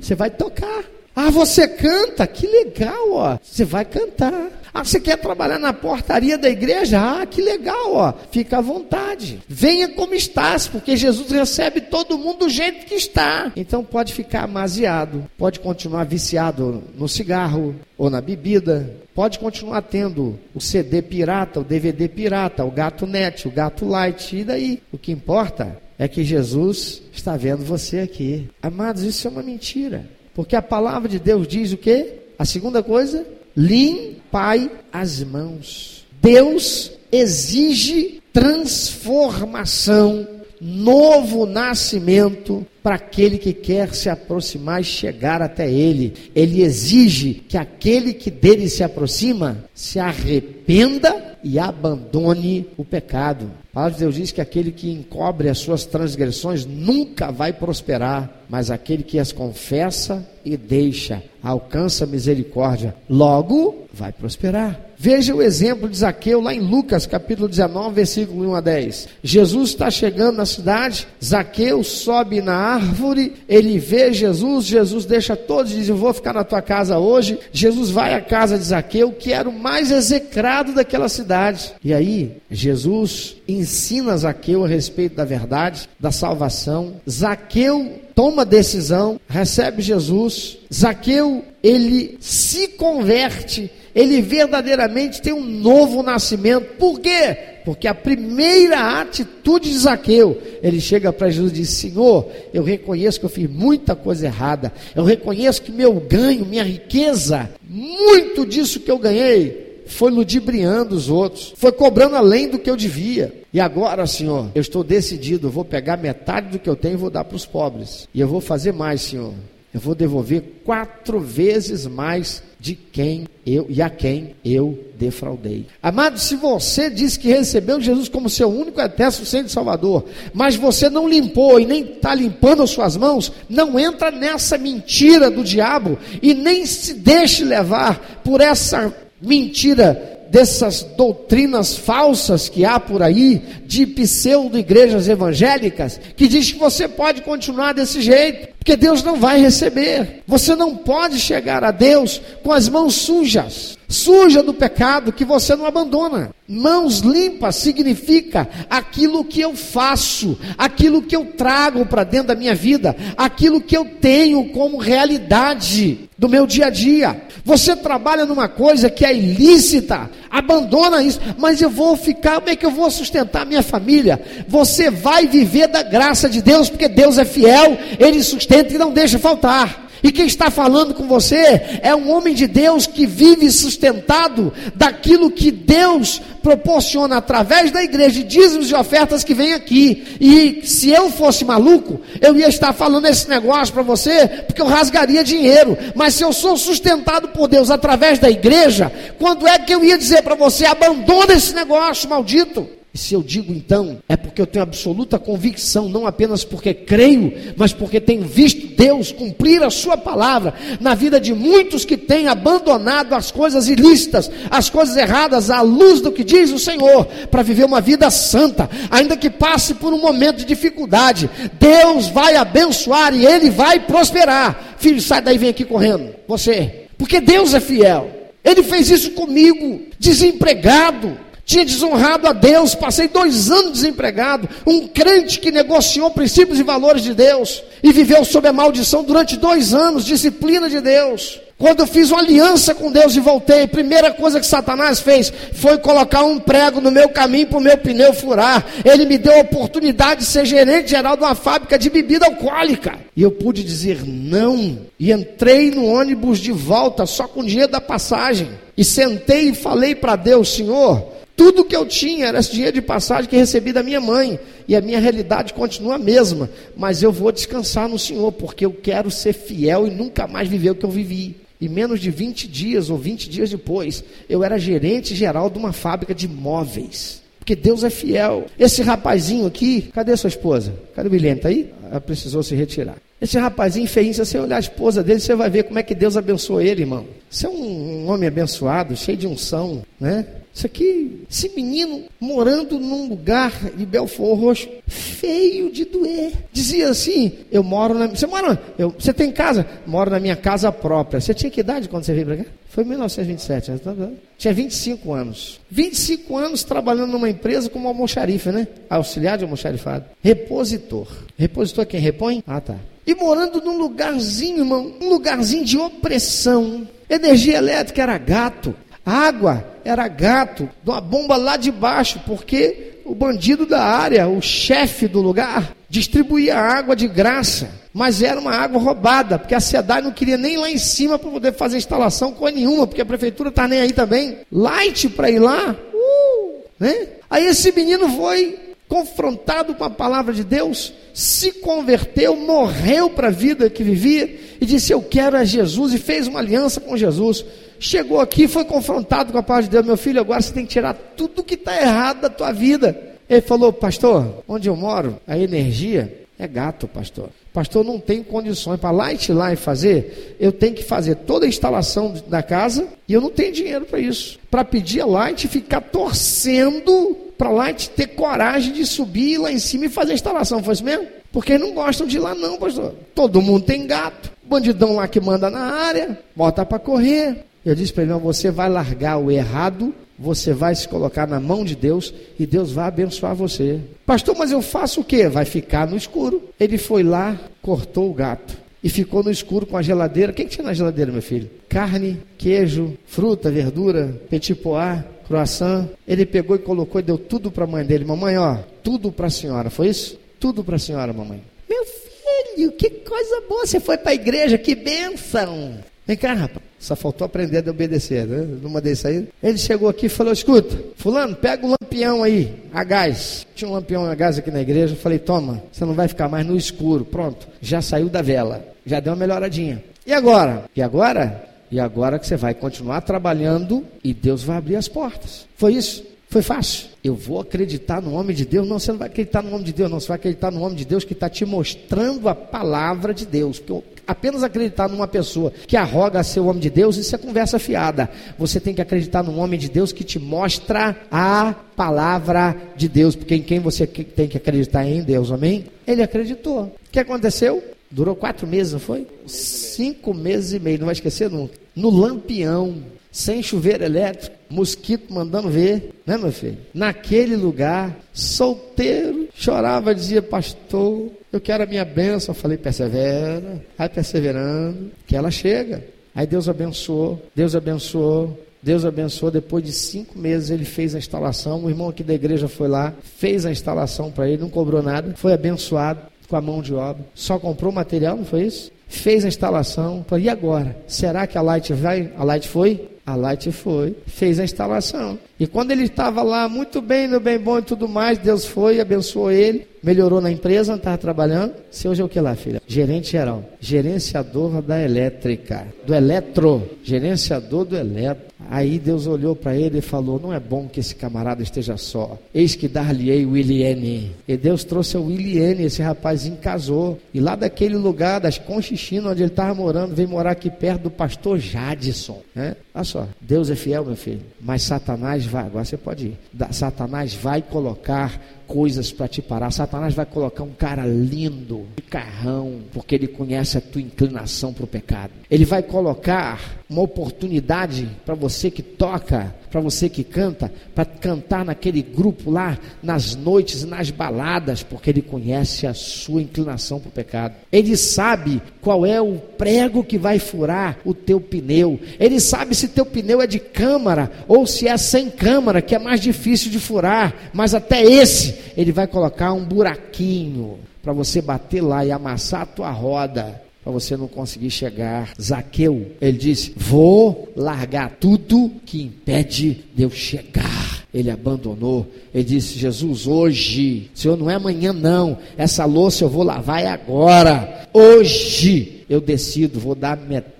[0.00, 0.84] Você vai tocar.
[1.16, 3.38] Ah, você canta, que legal, ó.
[3.42, 4.50] Você vai cantar.
[4.74, 7.00] Ah, você quer trabalhar na portaria da igreja?
[7.00, 8.12] Ah, que legal, ó.
[8.30, 9.40] Fica à vontade.
[9.48, 13.50] Venha como estás, porque Jesus recebe todo mundo do jeito que está.
[13.56, 20.38] Então pode ficar amaziado, pode continuar viciado no cigarro ou na bebida, pode continuar tendo
[20.54, 24.82] o CD pirata, o DVD pirata, o gato net, o gato light, e daí?
[24.92, 28.50] O que importa é que Jesus está vendo você aqui.
[28.62, 30.15] Amados, isso é uma mentira.
[30.36, 32.12] Porque a palavra de Deus diz o quê?
[32.38, 36.04] A segunda coisa, limpai as mãos.
[36.20, 40.28] Deus exige transformação,
[40.60, 46.12] novo nascimento para aquele que quer se aproximar e chegar até ele.
[46.34, 53.50] Ele exige que aquele que dele se aproxima se arrependa e abandone o pecado.
[53.70, 58.44] A palavra de Deus diz que aquele que encobre as suas transgressões nunca vai prosperar,
[58.48, 64.80] mas aquele que as confessa e deixa, alcança misericórdia, logo vai prosperar.
[64.98, 69.08] Veja o exemplo de Zaqueu lá em Lucas, capítulo 19, versículo 1 a 10.
[69.22, 75.72] Jesus está chegando na cidade, Zaqueu sobe na árvore, ele vê Jesus, Jesus deixa todos
[75.72, 77.38] e diz: Eu vou ficar na tua casa hoje.
[77.52, 81.74] Jesus vai à casa de Zaqueu, que era o mais execrado daquela cidade.
[81.84, 86.94] E aí, Jesus ensina Zaqueu a respeito da verdade, da salvação.
[87.08, 90.56] Zaqueu toma decisão, recebe Jesus.
[90.72, 96.76] Zaqueu, ele se converte, ele verdadeiramente tem um novo nascimento.
[96.78, 97.36] Por quê?
[97.62, 103.20] Porque a primeira atitude de Zaqueu, ele chega para Jesus e diz: Senhor, eu reconheço
[103.20, 108.80] que eu fiz muita coisa errada, eu reconheço que meu ganho, minha riqueza, muito disso
[108.80, 113.42] que eu ganhei, foi ludibriando os outros, foi cobrando além do que eu devia.
[113.52, 116.98] E agora, Senhor, eu estou decidido, eu vou pegar metade do que eu tenho e
[116.98, 118.08] vou dar para os pobres.
[118.12, 119.32] E eu vou fazer mais, Senhor.
[119.76, 125.66] Eu vou devolver quatro vezes mais de quem eu e a quem eu defraudei.
[125.82, 130.88] Amado, se você diz que recebeu Jesus como seu único eterno suficiente Salvador, mas você
[130.88, 135.98] não limpou e nem está limpando as suas mãos, não entra nessa mentira do diabo
[136.22, 143.42] e nem se deixe levar por essa mentira dessas doutrinas falsas que há por aí,
[143.64, 149.38] de pseudo-igrejas evangélicas, que diz que você pode continuar desse jeito, porque Deus não vai
[149.38, 150.24] receber.
[150.26, 155.54] Você não pode chegar a Deus com as mãos sujas, suja do pecado que você
[155.54, 156.30] não abandona.
[156.48, 162.56] Mãos limpas significa aquilo que eu faço, aquilo que eu trago para dentro da minha
[162.56, 167.22] vida, aquilo que eu tenho como realidade do meu dia a dia.
[167.44, 172.56] Você trabalha numa coisa que é ilícita, abandona isso, mas eu vou ficar, como é
[172.56, 174.20] que eu vou sustentar minha família?
[174.46, 178.92] Você vai viver da graça de Deus, porque Deus é fiel, Ele sustenta e não
[178.92, 179.85] deixa faltar.
[180.06, 185.32] E quem está falando com você é um homem de Deus que vive sustentado daquilo
[185.32, 190.16] que Deus proporciona através da igreja, de dízimos e ofertas que vem aqui.
[190.20, 194.66] E se eu fosse maluco, eu ia estar falando esse negócio para você, porque eu
[194.66, 195.76] rasgaria dinheiro.
[195.96, 199.98] Mas se eu sou sustentado por Deus através da igreja, quando é que eu ia
[199.98, 202.75] dizer para você, abandona esse negócio maldito?
[202.96, 207.30] E se eu digo então, é porque eu tenho absoluta convicção, não apenas porque creio,
[207.54, 212.26] mas porque tenho visto Deus cumprir a Sua palavra na vida de muitos que têm
[212.26, 217.42] abandonado as coisas ilícitas, as coisas erradas, à luz do que diz o Senhor, para
[217.42, 221.28] viver uma vida santa, ainda que passe por um momento de dificuldade.
[221.60, 224.76] Deus vai abençoar e Ele vai prosperar.
[224.78, 226.14] Filho, sai daí, vem aqui correndo.
[226.26, 228.10] Você, porque Deus é fiel.
[228.42, 235.38] Ele fez isso comigo, desempregado tinha desonrado a Deus, passei dois anos desempregado, um crente
[235.38, 240.04] que negociou princípios e valores de Deus e viveu sob a maldição durante dois anos,
[240.04, 241.40] disciplina de Deus.
[241.56, 245.32] Quando eu fiz uma aliança com Deus e voltei, a primeira coisa que Satanás fez
[245.54, 248.66] foi colocar um prego no meu caminho para o meu pneu furar.
[248.84, 252.98] Ele me deu a oportunidade de ser gerente geral de uma fábrica de bebida alcoólica.
[253.16, 254.80] E eu pude dizer não.
[254.98, 258.50] E entrei no ônibus de volta só com o dinheiro da passagem.
[258.76, 262.82] E sentei e falei para Deus, Senhor, tudo que eu tinha era esse dinheiro de
[262.82, 264.40] passagem que recebi da minha mãe.
[264.66, 266.48] E a minha realidade continua a mesma.
[266.74, 270.70] Mas eu vou descansar no Senhor, porque eu quero ser fiel e nunca mais viver
[270.70, 271.36] o que eu vivi.
[271.60, 275.72] E menos de 20 dias ou 20 dias depois, eu era gerente geral de uma
[275.72, 277.22] fábrica de móveis.
[277.38, 278.46] Porque Deus é fiel.
[278.58, 280.74] Esse rapazinho aqui, cadê sua esposa?
[280.94, 281.34] Cadê o William?
[281.34, 281.70] Está aí?
[281.90, 282.96] Ela precisou se retirar.
[283.20, 285.94] Esse rapazinho feinho, se você olhar a esposa dele, você vai ver como é que
[285.94, 287.06] Deus abençoou ele, irmão.
[287.30, 290.26] Você é um homem abençoado, cheio de unção, né?
[290.56, 296.32] Isso aqui, esse menino morando num lugar de Belfort Roxo, feio de doer.
[296.50, 298.06] Dizia assim: Eu moro na.
[298.06, 298.58] Você mora.
[298.78, 299.66] Eu, você tem casa?
[299.86, 301.20] Moro na minha casa própria.
[301.20, 302.44] Você tinha que idade quando você veio para cá?
[302.70, 303.80] Foi em 1927, né?
[303.84, 303.94] Tá
[304.38, 305.60] tinha 25 anos.
[305.70, 308.66] 25 anos trabalhando numa empresa como almoxarife, né?
[308.88, 310.06] Auxiliar de almoxarifado.
[310.22, 311.06] Repositor.
[311.36, 312.42] Repositor é quem repõe?
[312.46, 312.76] Ah, tá.
[313.06, 316.88] E morando num lugarzinho, irmão, um lugarzinho de opressão.
[317.10, 318.74] Energia elétrica era gato.
[319.06, 324.42] Água era gato, de uma bomba lá de baixo, porque o bandido da área, o
[324.42, 330.02] chefe do lugar, distribuía água de graça, mas era uma água roubada, porque a SEDAI
[330.02, 333.50] não queria nem lá em cima para poder fazer instalação com nenhuma, porque a prefeitura
[333.50, 334.38] está nem aí também.
[334.50, 337.06] Light para ir lá, uh, né?
[337.30, 343.30] Aí esse menino foi confrontado com a palavra de Deus, se converteu, morreu para a
[343.30, 347.44] vida que vivia e disse: Eu quero a Jesus, e fez uma aliança com Jesus.
[347.78, 350.72] Chegou aqui, foi confrontado com a palavra de Deus: Meu filho, agora você tem que
[350.72, 353.16] tirar tudo que está errado da tua vida.
[353.28, 357.30] Ele falou: Pastor, onde eu moro, a energia é gato, pastor.
[357.52, 360.36] Pastor, não tenho condições para lá e lá e fazer.
[360.38, 363.98] Eu tenho que fazer toda a instalação da casa e eu não tenho dinheiro para
[363.98, 364.38] isso.
[364.50, 369.86] Para pedir a Light ficar torcendo para Light ter coragem de subir lá em cima
[369.86, 370.62] e fazer a instalação.
[370.62, 371.06] Foi isso mesmo?
[371.32, 372.94] Porque não gostam de ir lá, não, pastor.
[373.14, 374.30] Todo mundo tem gato.
[374.44, 377.44] Bandidão lá que manda na área, bota para correr.
[377.66, 381.38] Eu disse para ele: não, você vai largar o errado você vai se colocar na
[381.38, 383.80] mão de Deus e Deus vai abençoar você.
[384.04, 385.28] Pastor, mas eu faço o quê?
[385.28, 386.42] Vai ficar no escuro.
[386.58, 390.32] Ele foi lá, cortou o gato e ficou no escuro com a geladeira.
[390.32, 391.50] O que, que tinha na geladeira, meu filho?
[391.68, 395.86] Carne, queijo, fruta, verdura, petit pois, croissant.
[396.08, 398.04] Ele pegou e colocou e deu tudo para a mãe dele.
[398.04, 399.68] Mamãe, ó, tudo para a senhora.
[399.68, 400.18] Foi isso?
[400.40, 401.42] Tudo para a senhora, mamãe.
[401.68, 403.66] Meu filho, que coisa boa.
[403.66, 405.74] Você foi para a igreja, que bênção.
[406.06, 406.65] Vem cá, rapaz.
[406.78, 408.46] Só faltou aprender a obedecer, né?
[408.62, 409.28] Numa desse aí.
[409.42, 413.46] Ele chegou aqui e falou: escuta, fulano, pega o lampião aí, a gás.
[413.54, 414.94] Tinha um lampião a gás aqui na igreja.
[414.94, 417.04] Eu falei, toma, você não vai ficar mais no escuro.
[417.04, 418.64] Pronto, já saiu da vela.
[418.84, 419.82] Já deu uma melhoradinha.
[420.06, 420.64] E agora?
[420.76, 421.44] E agora?
[421.70, 425.46] E agora que você vai continuar trabalhando e Deus vai abrir as portas.
[425.56, 426.04] Foi isso?
[426.28, 426.88] Foi fácil.
[427.02, 428.68] Eu vou acreditar no homem de Deus.
[428.68, 430.00] Não, você não vai acreditar no homem de Deus, não.
[430.00, 433.58] Você vai acreditar no homem de Deus que está te mostrando a palavra de Deus.
[433.58, 437.58] Porque apenas acreditar numa pessoa que arroga ser o homem de Deus, isso é conversa
[437.58, 438.08] fiada.
[438.38, 443.16] Você tem que acreditar num homem de Deus que te mostra a palavra de Deus,
[443.16, 445.66] porque em quem você tem que acreditar é em Deus, amém?
[445.86, 446.62] Ele acreditou.
[446.64, 447.62] O que aconteceu?
[447.90, 449.06] Durou quatro meses, não foi?
[449.26, 451.54] Cinco meses e meio, não vai esquecer nunca.
[451.74, 452.82] No lampião,
[453.16, 456.58] sem chuveiro elétrico, mosquito mandando ver, né, meu filho?
[456.74, 462.34] Naquele lugar, solteiro, chorava, dizia, pastor, eu quero a minha bênção.
[462.34, 465.82] Eu falei, persevera, vai perseverando, que ela chega.
[466.14, 469.30] Aí Deus abençoou, Deus abençoou, Deus abençoou.
[469.30, 471.64] Depois de cinco meses ele fez a instalação.
[471.64, 475.14] O irmão aqui da igreja foi lá, fez a instalação para ele, não cobrou nada,
[475.16, 477.02] foi abençoado com a mão de obra.
[477.14, 478.70] Só comprou material, não foi isso?
[478.86, 480.04] Fez a instalação.
[480.20, 480.76] E agora?
[480.86, 482.12] Será que a Light vai?
[482.18, 482.94] A Light foi?
[483.06, 485.16] A Light foi, fez a instalação.
[485.38, 488.80] E quando ele estava lá, muito bem, no bem bom e tudo mais, Deus foi,
[488.80, 491.54] abençoou ele, melhorou na empresa, estava trabalhando.
[491.70, 492.60] Você hoje é o que lá, filha?
[492.66, 493.44] Gerente geral.
[493.60, 495.68] Gerenciador da elétrica.
[495.86, 496.68] Do eletro.
[496.82, 498.26] Gerenciador do eletro.
[498.50, 502.18] Aí Deus olhou para ele e falou: Não é bom que esse camarada esteja só.
[502.34, 504.12] Eis que dar-lhe-ei Williane.
[504.26, 506.98] E Deus trouxe a Williane, esse rapazinho casou.
[507.14, 510.90] E lá daquele lugar, das Conchichinas, onde ele estava morando, veio morar aqui perto do
[510.90, 512.22] pastor Jadson.
[512.34, 512.56] Né?
[512.74, 514.22] Olha só, Deus é fiel, meu filho.
[514.40, 516.18] Mas Satanás vai, agora você pode ir.
[516.50, 519.50] Satanás vai colocar coisas para te parar.
[519.50, 524.64] Satanás vai colocar um cara lindo, de carrão, porque ele conhece a tua inclinação para
[524.64, 525.12] o pecado.
[525.30, 531.44] Ele vai colocar uma oportunidade para você que toca, para você que canta, para cantar
[531.44, 536.92] naquele grupo lá, nas noites nas baladas, porque ele conhece a sua inclinação para o
[536.92, 537.34] pecado.
[537.52, 541.78] Ele sabe qual é o prego que vai furar o teu pneu.
[542.00, 545.78] Ele sabe se teu pneu é de câmara ou se é sem câmara, que é
[545.78, 547.30] mais difícil de furar.
[547.32, 552.46] Mas até esse, ele vai colocar um buraquinho para você bater lá e amassar a
[552.46, 555.12] tua roda para você não conseguir chegar.
[555.20, 560.86] Zaqueu, ele disse: Vou largar tudo que impede de eu chegar.
[560.94, 561.84] Ele abandonou.
[562.14, 565.18] Ele disse: Jesus, hoje, Senhor, não é amanhã, não.
[565.36, 567.66] Essa louça eu vou lavar é agora.
[567.74, 570.35] Hoje eu decido, vou dar metade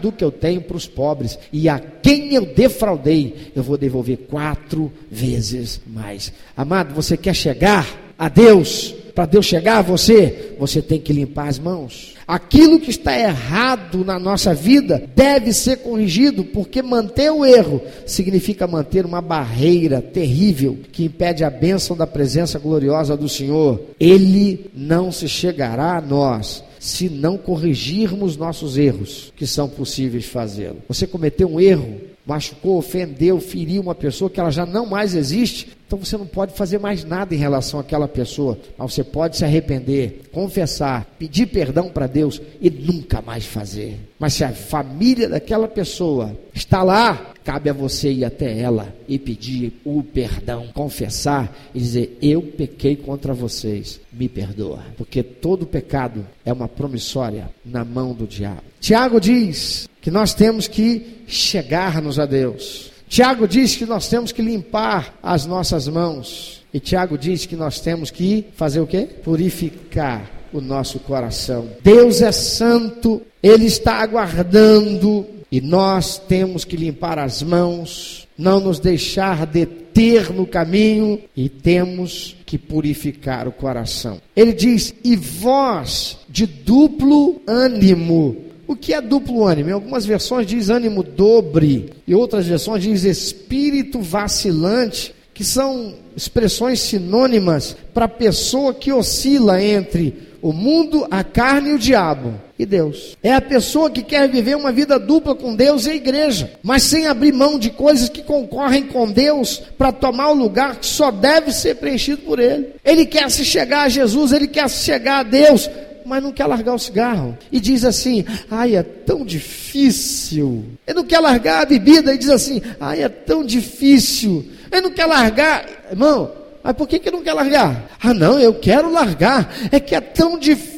[0.00, 1.38] do que eu tenho para os pobres.
[1.52, 6.32] E a quem eu defraudei, eu vou devolver quatro vezes mais.
[6.56, 7.86] Amado, você quer chegar
[8.18, 8.94] a Deus?
[9.14, 12.14] Para Deus chegar a você, você tem que limpar as mãos.
[12.26, 18.66] Aquilo que está errado na nossa vida deve ser corrigido, porque manter o erro significa
[18.66, 23.80] manter uma barreira terrível que impede a bênção da presença gloriosa do Senhor.
[23.98, 30.82] Ele não se chegará a nós se não corrigirmos nossos erros, que são possíveis fazê-lo.
[30.88, 35.68] Você cometeu um erro, machucou, ofendeu, feriu uma pessoa que ela já não mais existe,
[35.88, 39.44] Então você não pode fazer mais nada em relação àquela pessoa, mas você pode se
[39.44, 43.98] arrepender, confessar, pedir perdão para Deus e nunca mais fazer.
[44.18, 49.18] Mas se a família daquela pessoa está lá, cabe a você ir até ela e
[49.18, 54.84] pedir o perdão, confessar e dizer: Eu pequei contra vocês, me perdoa.
[54.98, 58.60] Porque todo pecado é uma promissória na mão do diabo.
[58.78, 62.97] Tiago diz que nós temos que chegar-nos a Deus.
[63.08, 66.62] Tiago diz que nós temos que limpar as nossas mãos.
[66.72, 69.08] E Tiago diz que nós temos que fazer o quê?
[69.24, 71.68] Purificar o nosso coração.
[71.82, 78.78] Deus é santo, Ele está aguardando e nós temos que limpar as mãos, não nos
[78.78, 84.20] deixar deter no caminho e temos que purificar o coração.
[84.36, 88.36] Ele diz: E vós de duplo ânimo,
[88.68, 89.70] o que é duplo ânimo?
[89.70, 96.78] Em algumas versões diz ânimo dobre, e outras versões diz espírito vacilante, que são expressões
[96.80, 102.66] sinônimas para a pessoa que oscila entre o mundo, a carne e o diabo e
[102.66, 103.16] Deus.
[103.22, 106.82] É a pessoa que quer viver uma vida dupla com Deus e a igreja, mas
[106.82, 111.10] sem abrir mão de coisas que concorrem com Deus para tomar o lugar que só
[111.10, 112.68] deve ser preenchido por Ele.
[112.84, 115.68] Ele quer se chegar a Jesus, ele quer se chegar a Deus,
[116.08, 117.36] mas não quer largar o cigarro.
[117.52, 120.64] E diz assim: ai, é tão difícil.
[120.86, 124.44] Ele não quer largar a bebida e diz assim: ai, é tão difícil.
[124.72, 126.32] Ele não quer largar, irmão.
[126.64, 127.88] Mas por que, que não quer largar?
[128.02, 129.54] Ah, não, eu quero largar.
[129.70, 130.77] É que é tão difícil.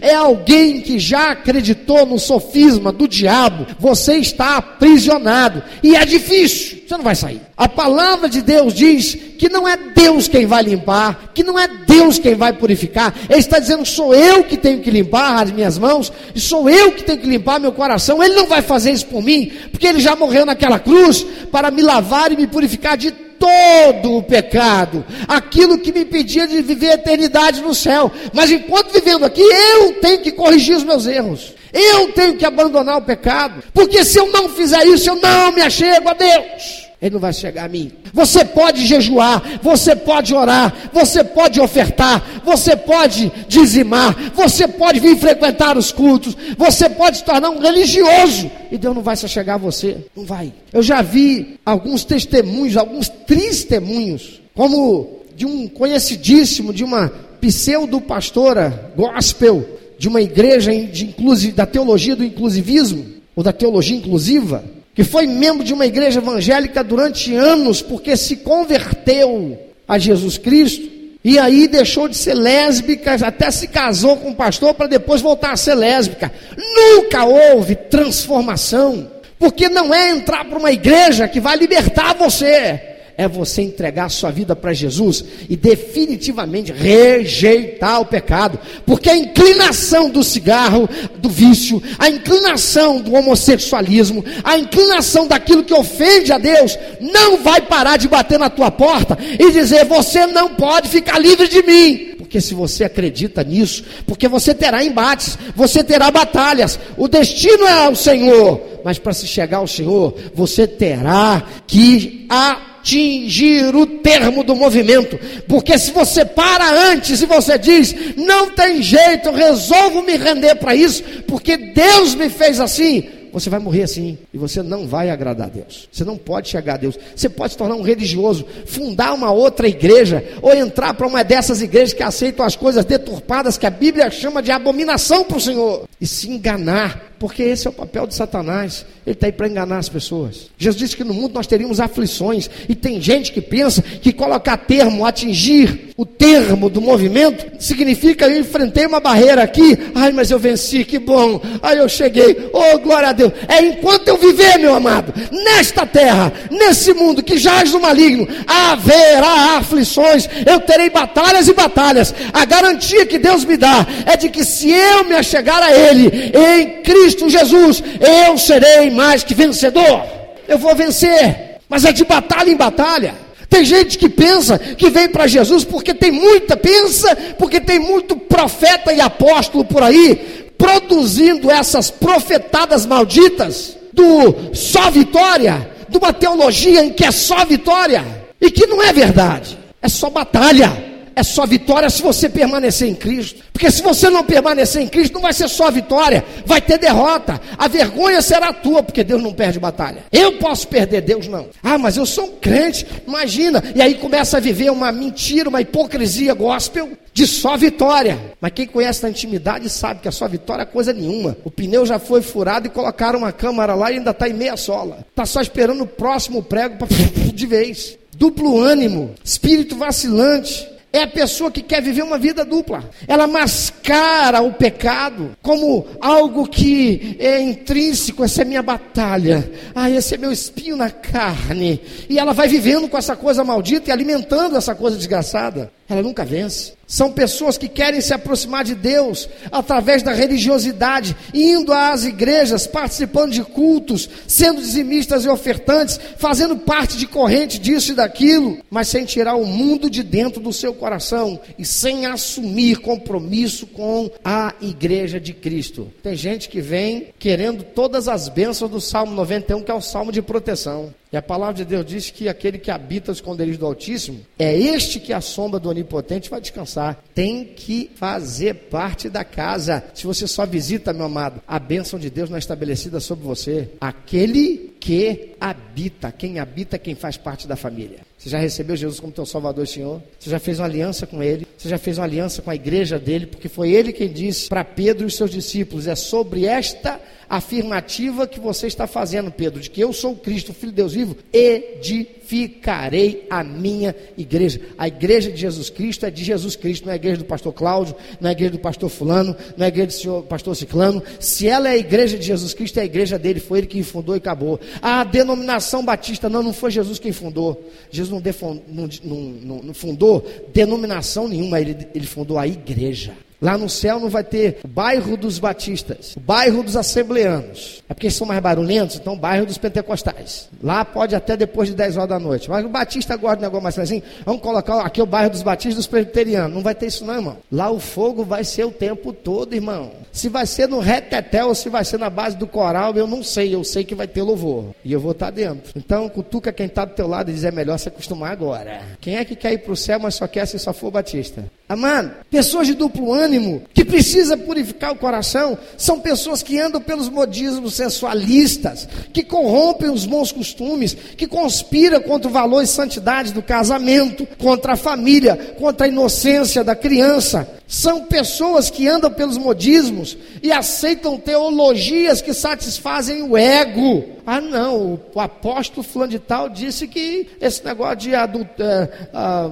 [0.00, 3.66] É alguém que já acreditou no sofisma do diabo.
[3.78, 5.62] Você está aprisionado.
[5.82, 6.78] E é difícil.
[6.86, 7.40] Você não vai sair.
[7.56, 11.66] A palavra de Deus diz que não é Deus quem vai limpar, que não é
[11.66, 13.14] Deus quem vai purificar.
[13.28, 16.68] Ele está dizendo que sou eu que tenho que limpar as minhas mãos, e sou
[16.70, 18.22] eu que tenho que limpar meu coração.
[18.22, 21.82] Ele não vai fazer isso por mim, porque ele já morreu naquela cruz para me
[21.82, 26.94] lavar e me purificar de todo o pecado, aquilo que me impedia de viver a
[26.94, 28.10] eternidade no céu.
[28.32, 31.54] Mas enquanto vivendo aqui, eu tenho que corrigir os meus erros.
[31.72, 35.60] Eu tenho que abandonar o pecado, porque se eu não fizer isso, eu não me
[35.60, 36.86] achego a Deus.
[37.00, 37.92] Ele não vai chegar a mim.
[38.12, 45.18] Você pode jejuar, você pode orar, você pode ofertar, você pode dizimar, você pode vir
[45.18, 49.54] frequentar os cultos, você pode se tornar um religioso e Deus não vai se chegar
[49.54, 49.98] a você.
[50.16, 50.52] Não vai.
[50.72, 57.12] Eu já vi alguns testemunhos, alguns testemunhos, como de um conhecidíssimo, de uma
[57.46, 59.66] pseudo-pastora gospel,
[59.98, 61.14] de uma igreja de,
[61.52, 64.64] da teologia do inclusivismo, ou da teologia inclusiva
[64.96, 70.88] que foi membro de uma igreja evangélica durante anos, porque se converteu a Jesus Cristo,
[71.22, 75.52] e aí deixou de ser lésbica, até se casou com um pastor para depois voltar
[75.52, 76.32] a ser lésbica.
[76.56, 83.26] Nunca houve transformação, porque não é entrar para uma igreja que vai libertar você é
[83.26, 90.22] você entregar sua vida para Jesus e definitivamente rejeitar o pecado, porque a inclinação do
[90.22, 90.88] cigarro,
[91.18, 97.62] do vício, a inclinação do homossexualismo, a inclinação daquilo que ofende a Deus, não vai
[97.62, 102.15] parar de bater na tua porta e dizer: você não pode ficar livre de mim.
[102.36, 107.88] Porque se você acredita nisso, porque você terá embates, você terá batalhas, o destino é
[107.88, 114.54] o Senhor, mas para se chegar ao Senhor, você terá que atingir o termo do
[114.54, 115.18] movimento.
[115.48, 120.74] Porque se você para antes e você diz, não tem jeito, resolvo me render para
[120.74, 125.48] isso, porque Deus me fez assim, você vai morrer assim e você não vai agradar
[125.48, 125.90] a Deus.
[125.92, 126.98] Você não pode chegar a Deus.
[127.14, 131.60] Você pode se tornar um religioso, fundar uma outra igreja ou entrar para uma dessas
[131.60, 135.86] igrejas que aceitam as coisas deturpadas que a Bíblia chama de abominação para o Senhor
[136.00, 138.84] e se enganar, porque esse é o papel de Satanás.
[139.06, 140.50] Ele está aí para enganar as pessoas.
[140.58, 144.56] Jesus disse que no mundo nós teríamos aflições e tem gente que pensa que colocar
[144.56, 150.38] termo, atingir o termo do movimento significa eu enfrentei uma barreira aqui, ai, mas eu
[150.38, 151.40] venci, que bom.
[151.62, 152.50] Aí eu cheguei.
[152.52, 153.12] Oh, glória a.
[153.12, 153.32] Deus.
[153.48, 159.56] É enquanto eu viver, meu amado, nesta terra, nesse mundo que jaz no maligno, haverá
[159.56, 162.14] aflições, eu terei batalhas e batalhas.
[162.32, 166.32] A garantia que Deus me dá é de que se eu me achegar a Ele,
[166.34, 170.02] em Cristo Jesus, eu serei mais que vencedor.
[170.48, 173.14] Eu vou vencer, mas é de batalha em batalha.
[173.48, 178.16] Tem gente que pensa que vem para Jesus porque tem muita, pensa, porque tem muito
[178.16, 186.84] profeta e apóstolo por aí, produzindo essas profetadas malditas do só vitória, de uma teologia
[186.84, 188.04] em que é só vitória
[188.40, 190.70] e que não é verdade, é só batalha,
[191.16, 193.42] é só vitória se você permanecer em Cristo.
[193.50, 197.40] Porque se você não permanecer em Cristo, não vai ser só vitória, vai ter derrota.
[197.56, 200.04] A vergonha será tua, porque Deus não perde batalha.
[200.12, 201.48] Eu posso perder, Deus não.
[201.62, 203.64] Ah, mas eu sou um crente, imagina.
[203.74, 208.20] E aí começa a viver uma mentira, uma hipocrisia gospel de só vitória.
[208.38, 211.34] Mas quem conhece na intimidade sabe que a só vitória é coisa nenhuma.
[211.42, 214.58] O pneu já foi furado e colocaram uma câmara lá e ainda está em meia
[214.58, 214.98] sola.
[215.08, 216.88] Está só esperando o próximo prego para
[217.32, 217.96] de vez.
[218.14, 222.88] Duplo ânimo, espírito vacilante, é a pessoa que quer viver uma vida dupla.
[223.06, 229.50] Ela mascara o pecado como algo que é intrínseco, essa é minha batalha.
[229.74, 231.80] Ah, esse é meu espinho na carne.
[232.08, 235.70] E ela vai vivendo com essa coisa maldita e alimentando essa coisa desgraçada.
[235.88, 236.74] Ela nunca vence.
[236.86, 243.32] São pessoas que querem se aproximar de Deus através da religiosidade, indo às igrejas, participando
[243.32, 249.04] de cultos, sendo dizimistas e ofertantes, fazendo parte de corrente disso e daquilo, mas sem
[249.04, 255.18] tirar o mundo de dentro do seu coração e sem assumir compromisso com a igreja
[255.18, 255.92] de Cristo.
[256.02, 260.12] Tem gente que vem querendo todas as bênçãos do Salmo 91, que é o salmo
[260.12, 260.94] de proteção.
[261.12, 264.56] E a palavra de Deus diz que aquele que habita os esconderijos do Altíssimo é
[264.56, 267.02] este que a sombra do Onipotente vai descansar.
[267.14, 269.84] Tem que fazer parte da casa.
[269.94, 273.70] Se você só visita, meu amado, a bênção de Deus não é estabelecida sobre você.
[273.80, 278.00] Aquele que habita, quem habita é quem faz parte da família.
[278.18, 280.02] Você já recebeu Jesus como teu Salvador e Senhor?
[280.18, 281.46] Você já fez uma aliança com Ele?
[281.56, 283.26] Você já fez uma aliança com a igreja dele?
[283.26, 288.26] Porque foi Ele quem disse para Pedro e os seus discípulos: é sobre esta afirmativa
[288.26, 293.26] que você está fazendo, Pedro, de que eu sou Cristo, Filho de Deus vivo, edificarei
[293.28, 294.60] a minha igreja.
[294.78, 297.52] A igreja de Jesus Cristo é de Jesus Cristo, não é a igreja do pastor
[297.52, 300.56] Cláudio, não é a igreja do pastor Fulano, não é a igreja do senhor, pastor
[300.56, 301.02] Ciclano.
[301.20, 303.82] Se ela é a igreja de Jesus Cristo, é a igreja dele, foi ele quem
[303.82, 304.60] fundou e acabou.
[304.80, 307.70] A denominação batista, não, não foi Jesus quem fundou.
[307.90, 313.12] Jesus não, defon, não, não, não fundou denominação nenhuma, ele, ele fundou a igreja.
[313.40, 317.82] Lá no céu não vai ter o bairro dos batistas, o bairro dos assembleanos.
[317.88, 320.48] É porque são mais barulhentos, então o bairro dos pentecostais.
[320.62, 322.50] Lá pode até depois de 10 horas da noite.
[322.50, 324.02] Mas o batista gosta de negócio mais assim.
[324.24, 326.54] Vamos colocar aqui o bairro dos batistas dos presbiterianos.
[326.54, 327.36] Não vai ter isso não, irmão.
[327.50, 329.92] Lá o fogo vai ser o tempo todo, irmão.
[330.10, 333.22] Se vai ser no retetel ou se vai ser na base do coral, eu não
[333.22, 333.54] sei.
[333.54, 334.74] Eu sei que vai ter louvor.
[334.84, 335.72] E eu vou estar dentro.
[335.76, 338.80] Então, cutuca quem está do teu lado e diz, é melhor se acostumar agora.
[339.00, 341.44] Quem é que quer ir para o céu, mas só quer se só for batista?
[341.68, 347.08] Amado, pessoas de duplo ânimo, que precisa purificar o coração, são pessoas que andam pelos
[347.08, 353.42] modismos sensualistas, que corrompem os bons costumes, que conspiram contra o valor e santidade do
[353.42, 357.48] casamento, contra a família, contra a inocência da criança.
[357.66, 364.04] São pessoas que andam pelos modismos e aceitam teologias que satisfazem o ego.
[364.24, 368.62] Ah, não, o apóstolo fulano de tal disse que esse negócio de adulto.
[368.62, 369.50] É, ah,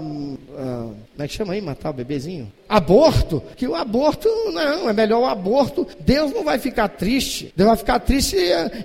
[0.57, 2.53] ah, como é que chama aí, matar o bebezinho?
[2.69, 5.87] Aborto, que o aborto não, é melhor o aborto.
[6.01, 7.53] Deus não vai ficar triste.
[7.57, 8.37] Deus vai ficar triste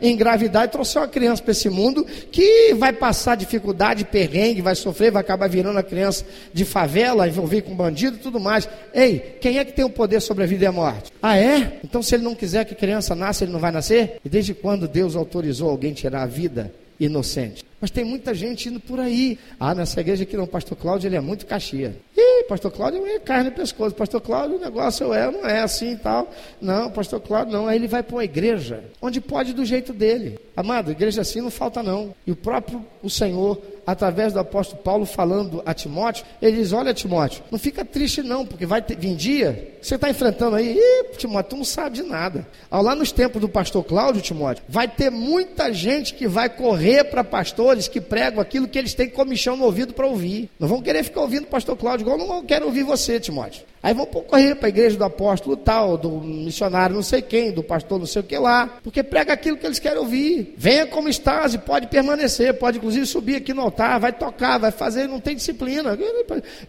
[0.02, 4.76] em engravidar e trouxer uma criança para esse mundo que vai passar dificuldade, perrengue, vai
[4.76, 8.68] sofrer, vai acabar virando a criança de favela, envolver com bandido e tudo mais.
[8.94, 11.12] Ei, quem é que tem o poder sobre a vida e a morte?
[11.22, 11.80] Ah, é?
[11.84, 14.20] Então se ele não quiser que a criança nasça, ele não vai nascer?
[14.24, 17.69] E desde quando Deus autorizou alguém tirar a vida inocente?
[17.82, 19.38] Mas tem muita gente indo por aí.
[19.60, 21.96] Ah, nessa igreja aqui não, pastor Cláudio ele é muito caxia.
[22.16, 23.96] Ih, pastor Cláudio é carne no pescoço.
[23.96, 26.32] Pastor Cláudio, o negócio é, não é assim e tal.
[26.62, 27.68] Não, pastor Cláudio não.
[27.68, 30.40] Aí ele vai para uma igreja onde pode do jeito dele.
[30.56, 32.14] Amado, igreja assim não falta não.
[32.28, 36.94] E o próprio o Senhor, através do apóstolo Paulo falando a Timóteo, ele diz: Olha,
[36.94, 41.18] Timóteo, não fica triste não, porque vai ter, vir dia, você está enfrentando aí, Ih,
[41.18, 42.48] Timóteo, tu não sabe de nada.
[42.70, 47.06] Ao lá nos tempos do pastor Cláudio, Timóteo, vai ter muita gente que vai correr
[47.06, 50.50] para pastores que pregam aquilo que eles têm comichão no ouvido para ouvir.
[50.60, 53.64] Não vão querer ficar ouvindo o pastor Cláudio, igual não quero ouvir você, Timóteo.
[53.82, 57.64] Aí vão correr para a igreja do apóstolo tal, do missionário não sei quem, do
[57.64, 60.54] pastor não sei o que lá, porque prega aquilo que eles querem ouvir.
[60.58, 64.72] Venha como estás e pode permanecer, pode inclusive subir aqui no altar, vai tocar, vai
[64.72, 65.98] fazer, não tem disciplina.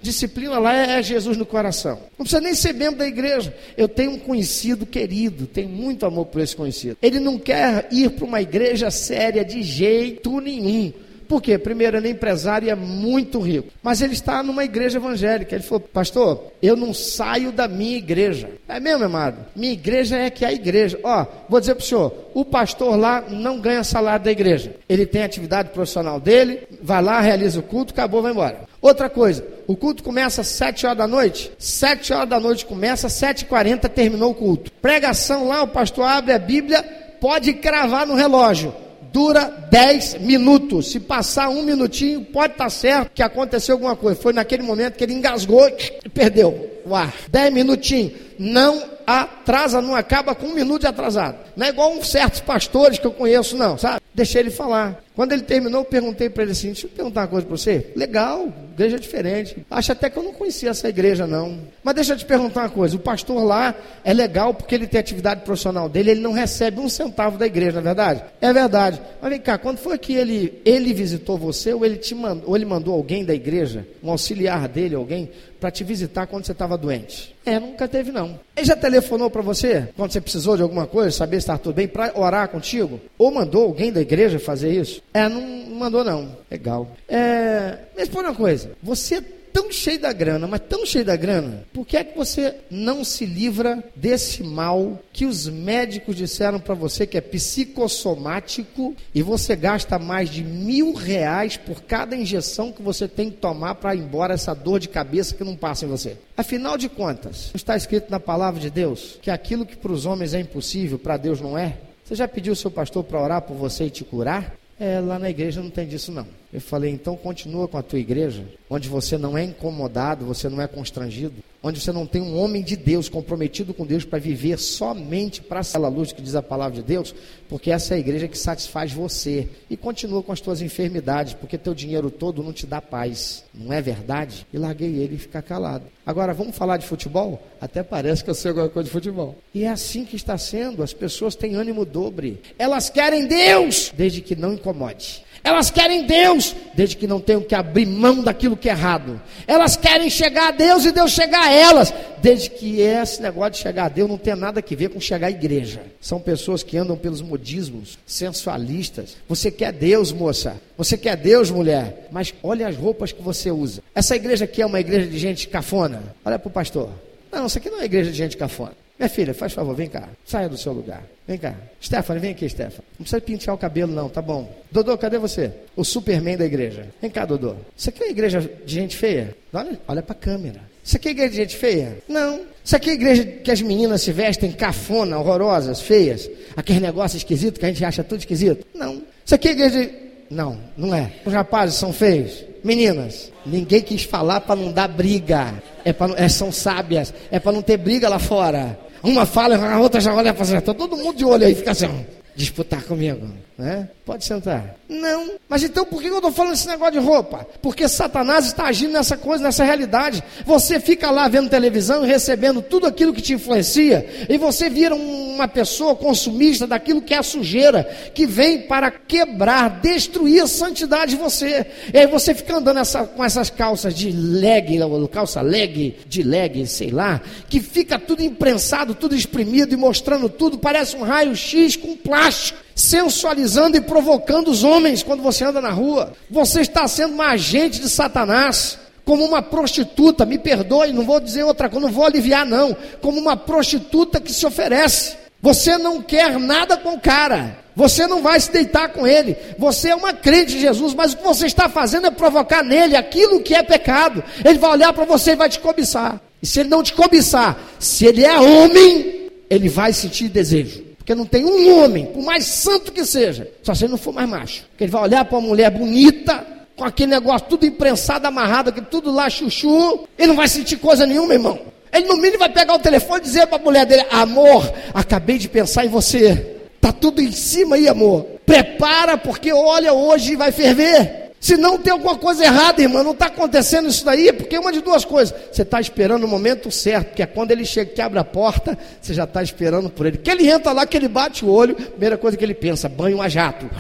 [0.01, 1.99] Disciplina lá é Jesus no coração.
[2.17, 3.55] Não precisa nem ser membro da igreja.
[3.77, 6.97] Eu tenho um conhecido querido, tenho muito amor por esse conhecido.
[7.03, 10.93] Ele não quer ir para uma igreja séria de jeito nenhum.
[11.31, 11.57] Por quê?
[11.57, 13.69] Primeiro, ele é empresário e é muito rico.
[13.81, 15.55] Mas ele está numa igreja evangélica.
[15.55, 18.51] Ele falou, pastor, eu não saio da minha igreja.
[18.67, 19.47] É mesmo, amado?
[19.55, 20.99] Minha igreja é que é a igreja.
[21.05, 24.75] Ó, vou dizer para o senhor, o pastor lá não ganha salário da igreja.
[24.89, 28.63] Ele tem atividade profissional dele, vai lá, realiza o culto, acabou, vai embora.
[28.83, 31.53] Outra coisa, o culto começa às 7 horas da noite.
[31.61, 34.73] 7 horas da noite começa, 7h40 terminou o culto.
[34.83, 36.83] Pregação lá, o pastor abre a Bíblia,
[37.21, 38.75] pode cravar no relógio
[39.13, 40.91] dura 10 minutos.
[40.91, 44.21] Se passar um minutinho, pode estar tá certo que aconteceu alguma coisa.
[44.21, 47.13] Foi naquele momento que ele engasgou e perdeu o ar.
[47.29, 48.13] Dez minutinhos.
[48.39, 51.39] Não atrasa, não acaba com um minuto de atrasado.
[51.57, 54.01] Não é igual uns certos pastores que eu conheço, não, sabe?
[54.15, 55.03] Deixei ele falar.
[55.15, 57.93] Quando ele terminou, eu perguntei para ele assim: deixa eu perguntar uma coisa para você.
[57.97, 59.57] Legal, igreja diferente.
[59.71, 61.59] Acho até que eu não conhecia essa igreja, não.
[61.83, 65.01] Mas deixa eu te perguntar uma coisa: o pastor lá é legal porque ele tem
[65.01, 68.23] atividade profissional dele, ele não recebe um centavo da igreja, não é verdade?
[68.41, 69.03] É verdade.
[69.21, 72.57] Mas vem cá, quando foi que ele, ele visitou você ou ele, te mandou, ou
[72.57, 75.31] ele mandou alguém da igreja, um auxiliar dele, alguém,
[75.61, 77.37] para te visitar quando você estava doente?
[77.45, 78.39] É, nunca teve não.
[78.57, 81.75] Ele já telefonou para você quando você precisou de alguma coisa, saber se está tudo
[81.75, 83.01] bem, para orar contigo?
[83.19, 85.03] Ou mandou alguém da igreja fazer isso?
[85.13, 85.41] É, não,
[85.75, 86.37] mandou não.
[86.51, 86.97] Legal.
[87.09, 89.21] É, mas por uma coisa, você
[89.53, 93.05] tão cheio da grana, mas tão cheio da grana, por que é que você não
[93.05, 99.55] se livra desse mal que os médicos disseram para você que é psicossomático e você
[99.57, 104.01] gasta mais de mil reais por cada injeção que você tem que tomar para ir
[104.01, 106.17] embora essa dor de cabeça que não passa em você?
[106.37, 110.35] Afinal de contas, está escrito na palavra de Deus que aquilo que para os homens
[110.35, 111.77] é impossível, para Deus não é?
[112.05, 114.60] Você já pediu o seu pastor para orar por você e te curar?
[114.81, 116.27] É, lá na igreja não tem disso não.
[116.53, 120.61] Eu falei, então continua com a tua igreja, onde você não é incomodado, você não
[120.61, 124.59] é constrangido, onde você não tem um homem de Deus comprometido com Deus para viver
[124.59, 127.15] somente para aquela luz que diz a palavra de Deus,
[127.49, 129.49] porque essa é a igreja que satisfaz você.
[129.69, 133.45] E continua com as tuas enfermidades, porque teu dinheiro todo não te dá paz.
[133.55, 134.45] Não é verdade?
[134.53, 135.85] E larguei ele e ficar calado.
[136.05, 137.41] Agora, vamos falar de futebol?
[137.61, 139.37] Até parece que eu sei alguma coisa de futebol.
[139.55, 140.83] E é assim que está sendo.
[140.83, 142.41] As pessoas têm ânimo dobre.
[142.59, 145.23] Elas querem Deus, desde que não incomode.
[145.43, 149.21] Elas querem Deus, desde que não tenham que abrir mão daquilo que é errado.
[149.47, 153.59] Elas querem chegar a Deus e Deus chegar a elas, desde que esse negócio de
[153.59, 155.83] chegar a Deus não tem nada a ver com chegar à igreja.
[156.01, 159.17] São pessoas que andam pelos modismos, sensualistas.
[159.29, 160.61] Você quer Deus, moça?
[160.77, 162.09] Você quer Deus, mulher?
[162.11, 163.83] Mas olha as roupas que você usa.
[163.95, 166.03] Essa igreja aqui é uma igreja de gente cafona.
[166.25, 166.91] Olha para o pastor.
[167.33, 168.73] Não, isso aqui não é igreja de gente cafona.
[169.01, 170.11] Minha filha, faz favor, vem cá.
[170.27, 171.03] Saia do seu lugar.
[171.27, 171.55] Vem cá.
[171.83, 172.83] Stephanie, vem aqui, Stephanie.
[172.99, 174.55] Não precisa pentear o cabelo, não, tá bom.
[174.71, 175.51] Dodô, cadê você?
[175.75, 176.87] O Superman da igreja.
[177.01, 177.55] Vem cá, Dodô.
[177.75, 179.35] Isso aqui é uma igreja de gente feia?
[179.55, 180.61] Olha, olha pra câmera.
[180.85, 181.97] Isso aqui é igreja de gente feia?
[182.07, 182.43] Não.
[182.63, 186.29] Isso aqui é igreja que as meninas se vestem cafona, horrorosas, feias.
[186.55, 188.67] Aquele negócio esquisito que a gente acha tudo esquisito?
[188.75, 189.01] Não.
[189.25, 189.93] Isso aqui é igreja de...
[190.29, 191.11] Não, não é.
[191.25, 192.45] Os rapazes são feios.
[192.63, 195.55] Meninas, ninguém quis falar para não dar briga.
[195.87, 197.15] É pra, é, são sábias.
[197.31, 198.79] É para não ter briga lá fora.
[199.03, 201.89] Uma fala, a outra já olha para tá todo mundo de olho aí, fica assim,
[202.37, 203.27] disputar comigo,
[203.61, 203.89] né?
[204.07, 204.77] Pode sentar.
[204.89, 205.33] Não.
[205.49, 207.47] Mas então por que eu estou falando esse negócio de roupa?
[207.61, 210.25] Porque Satanás está agindo nessa coisa, nessa realidade.
[210.45, 215.47] Você fica lá vendo televisão recebendo tudo aquilo que te influencia, e você vira uma
[215.47, 217.85] pessoa consumista daquilo que é a sujeira,
[218.15, 221.67] que vem para quebrar, destruir a santidade de você.
[221.93, 224.79] E aí você fica andando essa, com essas calças de leg,
[225.13, 230.59] calça leg, de leg, sei lá, que fica tudo imprensado, tudo exprimido e mostrando tudo,
[230.59, 236.13] parece um raio-x com plástico sensualizando e provocando os homens quando você anda na rua.
[236.31, 241.43] Você está sendo uma agente de Satanás, como uma prostituta, me perdoe, não vou dizer
[241.43, 245.17] outra coisa, não vou aliviar não, como uma prostituta que se oferece.
[245.43, 247.59] Você não quer nada com o cara.
[247.75, 249.37] Você não vai se deitar com ele.
[249.59, 252.97] Você é uma crente de Jesus, mas o que você está fazendo é provocar nele
[252.97, 254.23] aquilo que é pecado.
[254.45, 256.21] Ele vai olhar para você e vai te cobiçar.
[256.43, 260.90] E se ele não te cobiçar, se ele é homem, ele vai sentir desejo.
[261.11, 264.15] Porque não tem um homem, por mais santo que seja, só se ele não for
[264.15, 266.47] mais macho, que ele vai olhar para uma mulher bonita,
[266.77, 271.05] com aquele negócio tudo imprensado, amarrado, aqui, tudo lá chuchu, ele não vai sentir coisa
[271.09, 271.59] nenhuma, irmão.
[271.93, 275.37] Ele no mínimo vai pegar o telefone e dizer para a mulher dele: Amor, acabei
[275.37, 276.61] de pensar em você.
[276.81, 278.27] Tá tudo em cima aí, amor.
[278.47, 281.30] Prepara, porque olha, hoje vai ferver.
[281.41, 284.71] Se não tem alguma coisa errada, irmão, não está acontecendo isso daí, porque é uma
[284.71, 285.35] de duas coisas.
[285.51, 288.77] Você está esperando o momento certo, porque é quando ele chega, que abre a porta,
[289.01, 290.19] você já está esperando por ele.
[290.19, 293.23] Que ele entra lá, que ele bate o olho, primeira coisa que ele pensa, banho
[293.23, 293.71] a jato.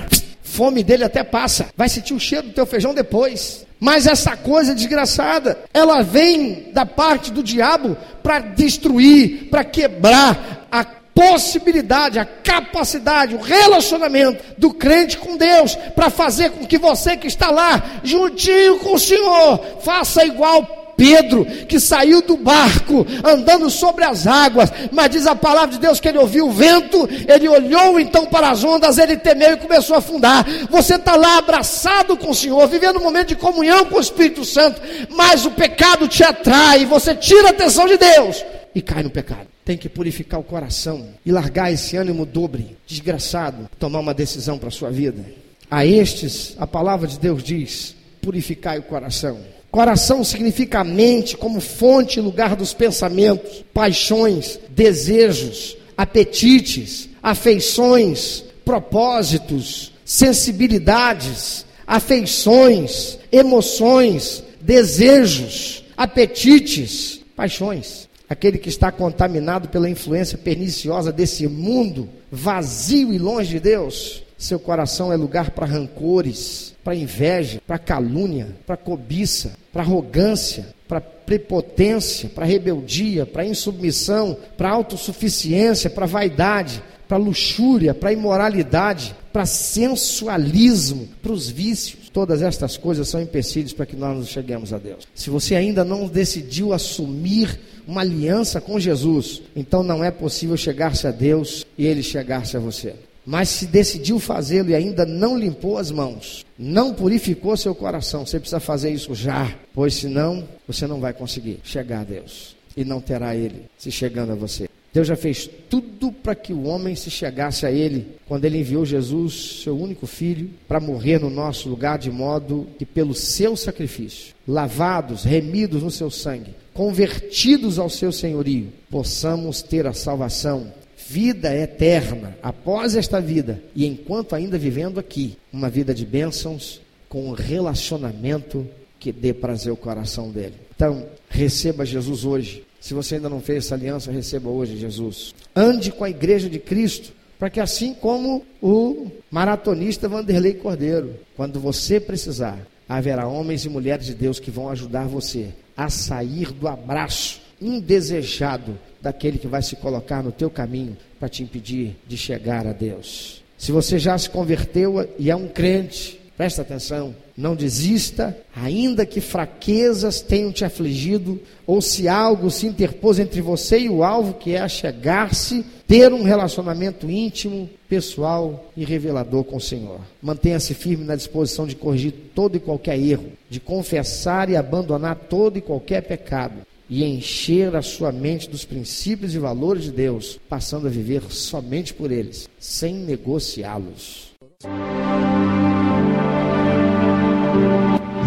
[0.42, 1.66] Fome dele até passa.
[1.76, 3.66] Vai sentir o cheiro do teu feijão depois.
[3.78, 10.84] Mas essa coisa desgraçada, ela vem da parte do diabo para destruir, para quebrar a
[11.20, 17.26] possibilidade, a capacidade, o relacionamento do crente com Deus, para fazer com que você que
[17.26, 24.04] está lá, juntinho com o Senhor, faça igual Pedro, que saiu do barco, andando sobre
[24.04, 28.00] as águas, mas diz a palavra de Deus que ele ouviu o vento, ele olhou
[28.00, 30.46] então para as ondas, ele temeu e começou a afundar.
[30.70, 34.44] Você está lá abraçado com o Senhor, vivendo um momento de comunhão com o Espírito
[34.44, 38.44] Santo, mas o pecado te atrai, você tira a atenção de Deus
[38.74, 43.70] e cai no pecado tem que purificar o coração e largar esse ânimo dobre, desgraçado,
[43.78, 45.24] tomar uma decisão para a sua vida.
[45.70, 49.38] A estes, a palavra de Deus diz: purificai o coração.
[49.70, 59.92] Coração significa a mente como fonte e lugar dos pensamentos, paixões, desejos, apetites, afeições, propósitos,
[60.04, 68.09] sensibilidades, afeições, emoções, desejos, apetites, paixões.
[68.30, 74.60] Aquele que está contaminado pela influência perniciosa desse mundo, vazio e longe de Deus, seu
[74.60, 82.28] coração é lugar para rancores, para inveja, para calúnia, para cobiça, para arrogância, para prepotência,
[82.28, 91.32] para rebeldia, para insubmissão, para autossuficiência, para vaidade, para luxúria, para imoralidade, para sensualismo, para
[91.32, 92.08] os vícios.
[92.08, 95.08] Todas estas coisas são empecilhos para que nós nos cheguemos a Deus.
[95.14, 97.58] Se você ainda não decidiu assumir
[97.90, 102.60] uma aliança com Jesus, então não é possível chegar-se a Deus e ele chegar-se a
[102.60, 102.94] você.
[103.26, 108.38] Mas se decidiu fazê-lo e ainda não limpou as mãos, não purificou seu coração, você
[108.38, 113.00] precisa fazer isso já, pois senão você não vai conseguir chegar a Deus e não
[113.00, 114.68] terá Ele se chegando a você.
[114.92, 118.84] Deus já fez tudo para que o homem se chegasse a Ele quando Ele enviou
[118.84, 124.34] Jesus, seu único filho, para morrer no nosso lugar, de modo que, pelo seu sacrifício,
[124.46, 130.72] lavados, remidos no seu sangue, convertidos ao seu senhorio, possamos ter a salvação
[131.10, 137.28] vida eterna após esta vida e enquanto ainda vivendo aqui, uma vida de bênçãos com
[137.28, 138.66] um relacionamento
[138.98, 140.54] que dê prazer ao coração dele.
[140.74, 142.64] Então, receba Jesus hoje.
[142.80, 145.34] Se você ainda não fez essa aliança, receba hoje Jesus.
[145.54, 151.60] Ande com a igreja de Cristo, para que assim como o maratonista Vanderlei Cordeiro, quando
[151.60, 152.58] você precisar,
[152.96, 158.76] haverá homens e mulheres de Deus que vão ajudar você a sair do abraço indesejado
[159.00, 163.44] daquele que vai se colocar no teu caminho para te impedir de chegar a Deus.
[163.56, 169.20] Se você já se converteu e é um crente, presta atenção, não desista, ainda que
[169.20, 174.54] fraquezas tenham te afligido, ou se algo se interpôs entre você e o alvo, que
[174.54, 180.00] é chegar-se, ter um relacionamento íntimo, pessoal e revelador com o Senhor.
[180.22, 185.58] Mantenha-se firme na disposição de corrigir todo e qualquer erro, de confessar e abandonar todo
[185.58, 190.86] e qualquer pecado, e encher a sua mente dos princípios e valores de Deus, passando
[190.86, 194.30] a viver somente por eles, sem negociá-los.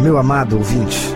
[0.03, 1.15] Meu amado ouvinte,